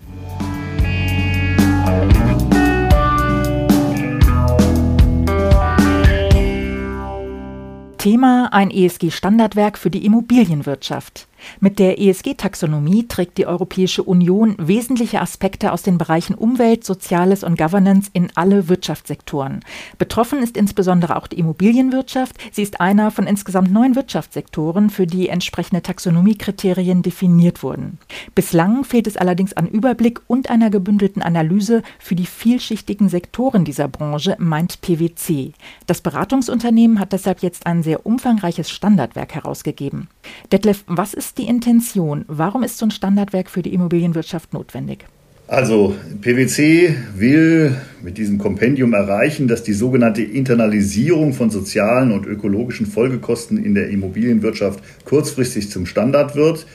Thema 7.99 8.49
ein 8.53 8.71
ESG-Standardwerk 8.71 9.77
für 9.77 9.91
die 9.91 10.07
Immobilienwirtschaft. 10.07 11.28
Mit 11.61 11.79
der 11.79 12.01
ESG-Taxonomie 12.01 13.09
trägt 13.09 13.39
die 13.39 13.47
Europäische 13.47 14.03
Union 14.03 14.55
wesentliche 14.59 15.21
Aspekte 15.21 15.73
aus 15.73 15.83
den 15.83 15.99
Bereichen 15.99 16.35
Umwelt, 16.35 16.85
Soziales 16.85 17.45
und 17.45 17.59
Governance 17.59 18.11
in 18.13 18.29
alle 18.35 18.69
Wirtschaftssektoren. 18.69 19.61
Betroffen 19.99 20.43
ist 20.43 20.57
insbesondere 20.57 21.17
auch 21.17 21.27
die 21.27 21.39
Immobilienwirtschaft. 21.39 22.37
Sie 22.53 22.63
ist 22.63 22.81
einer 22.81 23.11
von 23.11 23.27
insgesamt 23.27 23.73
neun 23.73 23.95
Wirtschaftssektoren, 23.95 24.91
für 24.91 25.07
die 25.07 25.29
entsprechende 25.29 25.83
Taxonomiekriterien 25.83 27.03
definiert 27.03 27.63
wurden. 27.63 27.99
Bislang 28.35 28.85
fehlt 28.85 29.07
es 29.07 29.17
allerdings 29.17 29.53
an 29.53 29.69
Überblick 29.69 30.21
und 30.27 30.51
einer 30.51 30.71
gebündelten 30.71 31.23
Analyse 31.23 31.83
für 31.99 32.15
die 32.15 32.27
vielschichtigen 32.27 33.09
Sektoren 33.09 33.65
dieser 33.65 33.89
Branche, 33.89 34.37
meint 34.39 34.81
PwC. 34.81 35.53
Das 35.87 36.01
Beratungsunternehmen 36.01 37.01
hat 37.01 37.13
deshalb 37.13 37.43
jetzt 37.43 37.67
ein 37.67 37.83
sehr 37.83 38.07
umfangreiches 38.07 38.71
Standardwerk 38.71 39.35
herausgegeben. 39.35 40.09
Detlef, 40.53 40.85
was 40.87 41.15
ist 41.15 41.28
die 41.35 41.49
Intention? 41.49 42.25
Warum 42.29 42.63
ist 42.63 42.79
so 42.79 42.87
ein 42.87 42.91
Standardwerk 42.91 43.51
für 43.51 43.63
die 43.63 43.75
Immobilienwirtschaft 43.75 44.53
notwendig? 44.53 45.05
Also 45.49 45.95
PwC 46.21 46.95
will 47.17 47.75
mit 48.03 48.19
diesem 48.19 48.37
Kompendium 48.37 48.93
erreichen, 48.93 49.49
dass 49.49 49.63
die 49.63 49.73
sogenannte 49.73 50.23
Internalisierung 50.23 51.33
von 51.33 51.49
sozialen 51.49 52.13
und 52.13 52.27
ökologischen 52.27 52.85
Folgekosten 52.85 53.63
in 53.65 53.75
der 53.75 53.89
Immobilienwirtschaft 53.89 54.81
kurzfristig 55.07 55.71
zum 55.71 55.87
Standard 55.87 56.37
wird. 56.37 56.67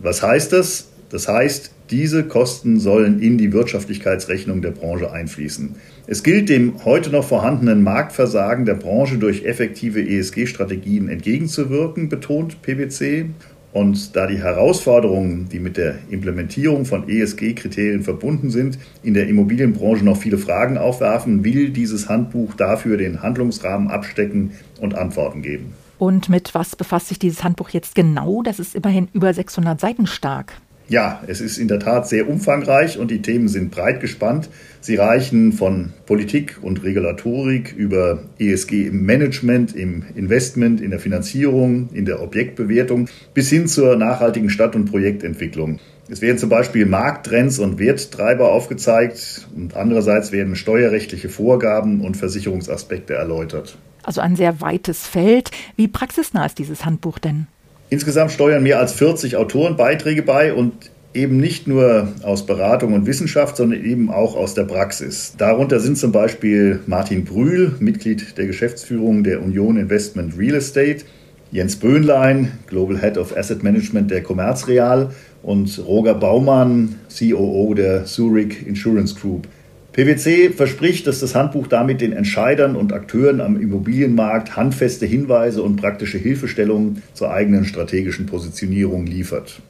Was 0.00 0.22
heißt 0.22 0.52
das? 0.52 0.88
Das 1.10 1.28
heißt, 1.28 1.72
diese 1.90 2.24
Kosten 2.24 2.80
sollen 2.80 3.20
in 3.20 3.36
die 3.36 3.52
Wirtschaftlichkeitsrechnung 3.52 4.62
der 4.62 4.70
Branche 4.70 5.12
einfließen. 5.12 5.74
Es 6.06 6.22
gilt 6.22 6.48
dem 6.48 6.84
heute 6.86 7.10
noch 7.10 7.28
vorhandenen 7.28 7.82
Marktversagen 7.82 8.64
der 8.64 8.74
Branche 8.74 9.18
durch 9.18 9.44
effektive 9.44 10.00
ESG-Strategien 10.00 11.08
entgegenzuwirken, 11.08 12.08
betont 12.08 12.62
PwC. 12.62 13.26
Und 13.72 14.14
da 14.16 14.26
die 14.26 14.38
Herausforderungen, 14.38 15.48
die 15.50 15.58
mit 15.58 15.78
der 15.78 15.94
Implementierung 16.10 16.84
von 16.84 17.08
ESG-Kriterien 17.08 18.02
verbunden 18.02 18.50
sind, 18.50 18.78
in 19.02 19.14
der 19.14 19.28
Immobilienbranche 19.28 20.04
noch 20.04 20.18
viele 20.18 20.36
Fragen 20.36 20.76
aufwerfen, 20.76 21.42
will 21.42 21.70
dieses 21.70 22.08
Handbuch 22.08 22.54
dafür 22.54 22.98
den 22.98 23.22
Handlungsrahmen 23.22 23.88
abstecken 23.88 24.52
und 24.80 24.94
Antworten 24.94 25.40
geben. 25.40 25.72
Und 25.98 26.28
mit 26.28 26.54
was 26.54 26.76
befasst 26.76 27.08
sich 27.08 27.18
dieses 27.18 27.44
Handbuch 27.44 27.70
jetzt 27.70 27.94
genau? 27.94 28.42
Das 28.42 28.58
ist 28.58 28.74
immerhin 28.74 29.08
über 29.12 29.32
600 29.32 29.80
Seiten 29.80 30.06
stark. 30.06 30.54
Ja, 30.92 31.22
es 31.26 31.40
ist 31.40 31.56
in 31.56 31.68
der 31.68 31.78
Tat 31.78 32.06
sehr 32.06 32.28
umfangreich 32.28 32.98
und 32.98 33.10
die 33.10 33.22
Themen 33.22 33.48
sind 33.48 33.70
breit 33.70 34.02
gespannt. 34.02 34.50
Sie 34.82 34.96
reichen 34.96 35.54
von 35.54 35.94
Politik 36.04 36.58
und 36.60 36.84
Regulatorik 36.84 37.72
über 37.74 38.24
ESG 38.38 38.88
im 38.88 39.06
Management, 39.06 39.74
im 39.74 40.04
Investment, 40.14 40.82
in 40.82 40.90
der 40.90 41.00
Finanzierung, 41.00 41.88
in 41.94 42.04
der 42.04 42.20
Objektbewertung 42.20 43.08
bis 43.32 43.48
hin 43.48 43.68
zur 43.68 43.96
nachhaltigen 43.96 44.50
Stadt- 44.50 44.76
und 44.76 44.84
Projektentwicklung. 44.84 45.78
Es 46.10 46.20
werden 46.20 46.36
zum 46.36 46.50
Beispiel 46.50 46.84
Markttrends 46.84 47.58
und 47.58 47.78
Werttreiber 47.78 48.52
aufgezeigt 48.52 49.48
und 49.56 49.74
andererseits 49.74 50.30
werden 50.30 50.56
steuerrechtliche 50.56 51.30
Vorgaben 51.30 52.02
und 52.02 52.18
Versicherungsaspekte 52.18 53.14
erläutert. 53.14 53.78
Also 54.02 54.20
ein 54.20 54.36
sehr 54.36 54.60
weites 54.60 55.06
Feld. 55.06 55.52
Wie 55.74 55.88
praxisnah 55.88 56.44
ist 56.44 56.58
dieses 56.58 56.84
Handbuch 56.84 57.18
denn? 57.18 57.46
Insgesamt 57.92 58.32
steuern 58.32 58.62
mehr 58.62 58.78
als 58.78 58.94
40 58.94 59.36
Autoren 59.36 59.76
Beiträge 59.76 60.22
bei 60.22 60.54
und 60.54 60.72
eben 61.12 61.36
nicht 61.36 61.68
nur 61.68 62.08
aus 62.22 62.46
Beratung 62.46 62.94
und 62.94 63.04
Wissenschaft, 63.04 63.58
sondern 63.58 63.84
eben 63.84 64.10
auch 64.10 64.34
aus 64.34 64.54
der 64.54 64.64
Praxis. 64.64 65.34
Darunter 65.36 65.78
sind 65.78 65.98
zum 65.98 66.10
Beispiel 66.10 66.80
Martin 66.86 67.26
Brühl, 67.26 67.74
Mitglied 67.80 68.38
der 68.38 68.46
Geschäftsführung 68.46 69.24
der 69.24 69.42
Union 69.42 69.76
Investment 69.76 70.38
Real 70.38 70.54
Estate, 70.54 71.04
Jens 71.50 71.76
Böhnlein, 71.76 72.52
Global 72.66 72.98
Head 72.98 73.18
of 73.18 73.36
Asset 73.36 73.62
Management 73.62 74.10
der 74.10 74.22
Commerzreal 74.22 75.10
und 75.42 75.78
Roger 75.86 76.14
Baumann, 76.14 76.94
COO 77.14 77.74
der 77.74 78.06
Zurich 78.06 78.66
Insurance 78.66 79.14
Group. 79.14 79.46
PwC 79.92 80.50
verspricht, 80.50 81.06
dass 81.06 81.20
das 81.20 81.34
Handbuch 81.34 81.66
damit 81.66 82.00
den 82.00 82.12
Entscheidern 82.12 82.76
und 82.76 82.94
Akteuren 82.94 83.42
am 83.42 83.60
Immobilienmarkt 83.60 84.56
handfeste 84.56 85.04
Hinweise 85.04 85.62
und 85.62 85.76
praktische 85.76 86.16
Hilfestellungen 86.16 87.02
zur 87.12 87.30
eigenen 87.30 87.66
strategischen 87.66 88.24
Positionierung 88.24 89.04
liefert. 89.04 89.60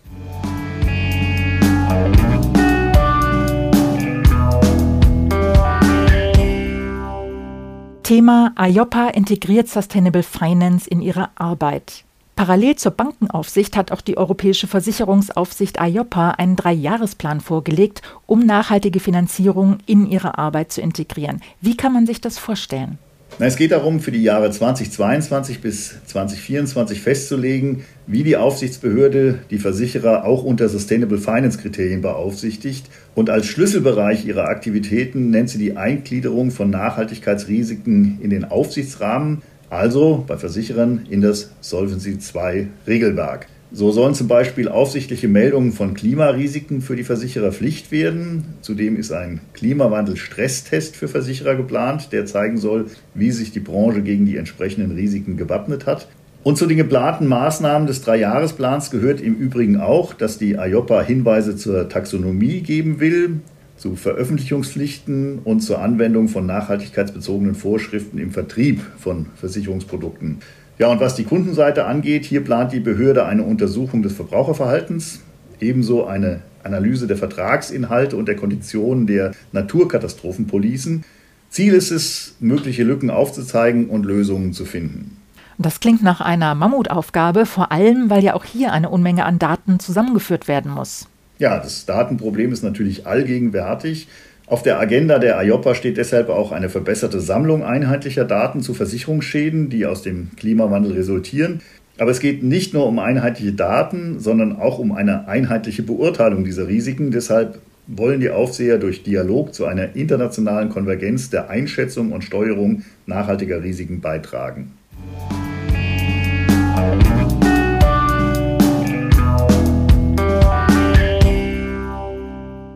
Thema 8.05 8.55
IOPA 8.59 9.09
integriert 9.09 9.69
Sustainable 9.69 10.23
Finance 10.23 10.89
in 10.89 11.01
ihre 11.01 11.31
Arbeit. 11.35 12.05
Parallel 12.35 12.77
zur 12.77 12.93
Bankenaufsicht 12.93 13.77
hat 13.77 13.93
auch 13.93 14.01
die 14.01 14.17
Europäische 14.17 14.67
Versicherungsaufsicht 14.67 15.79
IOPA 15.81 16.31
einen 16.33 16.57
Dreijahresplan 16.57 17.41
vorgelegt, 17.41 18.03
um 18.27 18.41
nachhaltige 18.47 19.01
Finanzierung 19.01 19.79
in 19.87 20.07
ihre 20.07 20.39
Arbeit 20.39 20.73
zu 20.73 20.81
integrieren. 20.81 21.43
Wie 21.61 21.77
kann 21.77 21.93
man 21.93 22.07
sich 22.07 22.21
das 22.21 22.39
vorstellen? 22.39 22.99
Es 23.39 23.57
geht 23.57 23.73
darum, 23.73 24.01
für 24.01 24.13
die 24.13 24.23
Jahre 24.23 24.51
2022 24.51 25.61
bis 25.61 25.95
2024 26.07 27.01
festzulegen, 27.01 27.85
wie 28.07 28.25
die 28.25 28.37
Aufsichtsbehörde 28.37 29.39
die 29.51 29.59
Versicherer 29.59 30.25
auch 30.25 30.45
unter 30.45 30.69
Sustainable 30.69 31.19
Finance 31.19 31.59
Kriterien 31.59 32.03
beaufsichtigt. 32.03 32.87
Und 33.15 33.31
als 33.31 33.47
Schlüsselbereich 33.47 34.27
ihrer 34.27 34.49
Aktivitäten 34.49 35.31
nennt 35.31 35.49
sie 35.49 35.59
die 35.59 35.77
Eingliederung 35.77 36.51
von 36.51 36.71
Nachhaltigkeitsrisiken 36.71 38.19
in 38.21 38.31
den 38.31 38.45
Aufsichtsrahmen 38.45 39.43
also 39.73 40.23
bei 40.27 40.37
Versicherern 40.37 41.07
in 41.09 41.23
das 41.23 41.51
Solvency 41.61 42.11
II 42.11 42.69
Regelwerk. 42.87 43.47
So 43.75 43.91
sollen 43.91 44.15
zum 44.15 44.29
Beispiel 44.29 44.69
aufsichtliche 44.69 45.29
Meldungen 45.29 45.73
von 45.73 45.95
Klimarisiken 45.95 46.83
für 46.83 46.95
die 46.95 47.05
Versicherer 47.05 47.53
Pflicht 47.53 47.91
werden. 47.91 48.45
Zudem 48.61 48.97
ist 48.97 49.13
ein 49.13 49.41
Klimawandel-Stresstest 49.55 50.95
für 50.95 51.09
Versicherer 51.09 51.55
geplant, 51.55 52.13
der 52.13 52.27
zeigen 52.27 52.59
soll, 52.59 52.87
wie 53.15 53.31
sich 53.31 53.51
die 53.51 53.61
Branche 53.61 54.03
gegen 54.03 54.27
die 54.27 54.37
entsprechenden 54.37 54.93
Risiken 54.93 55.39
gewappnet 55.39 55.87
hat. 55.87 56.07
Und 56.43 56.59
zu 56.59 56.67
den 56.67 56.77
geplanten 56.77 57.27
Maßnahmen 57.29 57.87
des 57.87 58.03
Dreijahresplans 58.03 58.91
gehört 58.91 59.23
im 59.23 59.37
Übrigen 59.37 59.81
auch, 59.81 60.13
dass 60.13 60.37
die 60.37 60.53
IOPA 60.53 61.01
Hinweise 61.01 61.57
zur 61.57 61.89
Taxonomie 61.89 62.61
geben 62.61 63.01
will 63.01 63.41
zu 63.83 63.97
Veröffentlichungspflichten 63.97 65.41
und 65.43 65.61
zur 65.61 65.81
Anwendung 65.81 66.29
von 66.29 66.47
nachhaltigkeitsbezogenen 66.47 67.57
Vorschriften 67.57 68.17
im 68.19 68.31
Vertrieb 68.31 68.81
von 68.97 69.27
Versicherungsprodukten. 69.35 70.39
Ja, 70.79 70.87
und 70.87 71.01
was 71.01 71.17
die 71.17 71.25
Kundenseite 71.25 71.85
angeht, 71.85 72.25
hier 72.25 72.45
plant 72.45 72.73
die 72.73 72.79
Behörde 72.79 73.27
eine 73.27 73.43
Untersuchung 73.43 74.05
des 74.05 74.13
Verbraucherverhaltens, 74.13 75.21
ebenso 75.59 76.07
eine 76.07 76.43
Analyse 76.63 77.09
der 77.09 77.17
Vertragsinhalte 77.17 78.17
und 78.17 78.29
der 78.29 78.37
Konditionen 78.37 79.09
der 79.09 79.33
Naturkatastrophenpolicen. 79.51 81.03
Ziel 81.51 81.75
ist 81.75 81.91
es, 81.91 82.37
mögliche 82.39 82.85
Lücken 82.85 83.11
aufzuzeigen 83.11 83.89
und 83.89 84.07
Lösungen 84.07 84.53
zu 84.53 84.65
finden. 84.65 85.17
Das 85.59 85.81
klingt 85.81 86.05
nach 86.05 86.21
einer 86.21 86.55
Mammutaufgabe, 86.55 87.47
vor 87.47 87.73
allem 87.73 88.11
weil 88.11 88.23
ja 88.23 88.35
auch 88.35 88.45
hier 88.45 88.73
eine 88.73 88.91
Unmenge 88.91 89.25
an 89.25 89.41
Daten 89.41 89.81
zusammengeführt 89.81 90.47
werden 90.47 90.71
muss. 90.71 91.09
Ja, 91.43 91.59
das 91.59 91.87
Datenproblem 91.87 92.53
ist 92.53 92.63
natürlich 92.63 93.05
allgegenwärtig. 93.05 94.07
Auf 94.47 94.63
der 94.63 94.79
Agenda 94.79 95.19
der 95.19 95.43
IOPA 95.43 95.75
steht 95.75 95.97
deshalb 95.97 96.29
auch 96.29 96.53
eine 96.53 96.69
verbesserte 96.69 97.21
Sammlung 97.21 97.65
einheitlicher 97.65 98.25
Daten 98.25 98.61
zu 98.61 98.75
Versicherungsschäden, 98.75 99.69
die 99.69 99.85
aus 99.85 100.03
dem 100.03 100.31
Klimawandel 100.37 100.93
resultieren. 100.93 101.61
Aber 101.99 102.13
es 102.13 102.21
geht 102.21 102.45
nicht 102.45 102.75
nur 102.75 102.87
um 102.87 103.01
einheitliche 103.01 103.55
Daten, 103.55 104.21
sondern 104.21 104.55
auch 104.55 104.79
um 104.79 104.93
eine 104.93 105.27
einheitliche 105.27 105.83
Beurteilung 105.83 106.45
dieser 106.45 106.69
Risiken. 106.69 107.11
Deshalb 107.11 107.59
wollen 107.89 108.21
die 108.21 108.31
Aufseher 108.31 108.79
durch 108.79 109.03
Dialog 109.03 109.53
zu 109.53 109.67
einer 109.67 109.97
internationalen 109.97 110.69
Konvergenz 110.69 111.29
der 111.31 111.51
Einschätzung 111.51 112.13
und 112.13 112.23
Steuerung 112.23 112.85
nachhaltiger 113.07 113.65
Risiken 113.65 114.01
beitragen. 114.01 114.75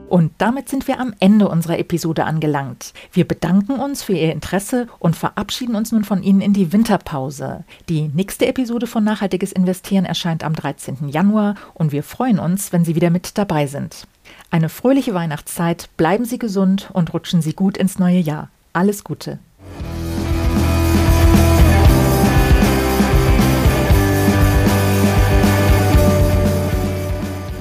Und 0.09 0.33
damit 0.38 0.69
sind 0.69 0.87
wir 0.87 1.01
am 1.01 1.14
Ende 1.19 1.49
unserer 1.49 1.79
Episode 1.79 2.25
angelangt. 2.25 2.92
Wir 3.12 3.27
bedanken 3.27 3.81
uns 3.81 4.03
für 4.03 4.12
Ihr 4.12 4.33
Interesse 4.33 4.87
und 5.01 5.16
verabschieden 5.16 5.75
uns 5.75 5.90
nun 5.90 6.05
von 6.05 6.23
Ihnen 6.23 6.40
in 6.40 6.53
die 6.53 6.73
Winterpause. 6.73 7.64
Die 7.88 8.09
nächste 8.09 8.47
Episode 8.47 8.87
von 8.87 9.03
Nachhaltiges 9.03 9.53
Investieren 9.53 10.05
erscheint 10.05 10.45
am 10.45 10.55
13. 10.55 11.09
Januar 11.09 11.57
und 11.75 11.90
wir 11.90 12.05
freuen 12.05 12.38
uns, 12.38 12.73
wenn 12.73 12.85
Sie 12.85 12.95
wieder 12.95 13.11
mit 13.11 13.37
dabei 13.37 13.66
sind. 13.66 14.07
Eine 14.51 14.69
fröhliche 14.69 15.12
Weihnachtszeit, 15.12 15.88
bleiben 15.97 16.25
Sie 16.25 16.38
gesund 16.38 16.88
und 16.92 17.12
rutschen 17.12 17.42
Sie 17.42 17.53
gut 17.53 17.77
ins 17.77 17.99
neue 17.99 18.21
Jahr. 18.21 18.49
Alles 18.73 19.03
Gute. 19.03 19.40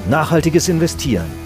Nachhaltiges 0.08 0.68
Investieren 0.68 1.45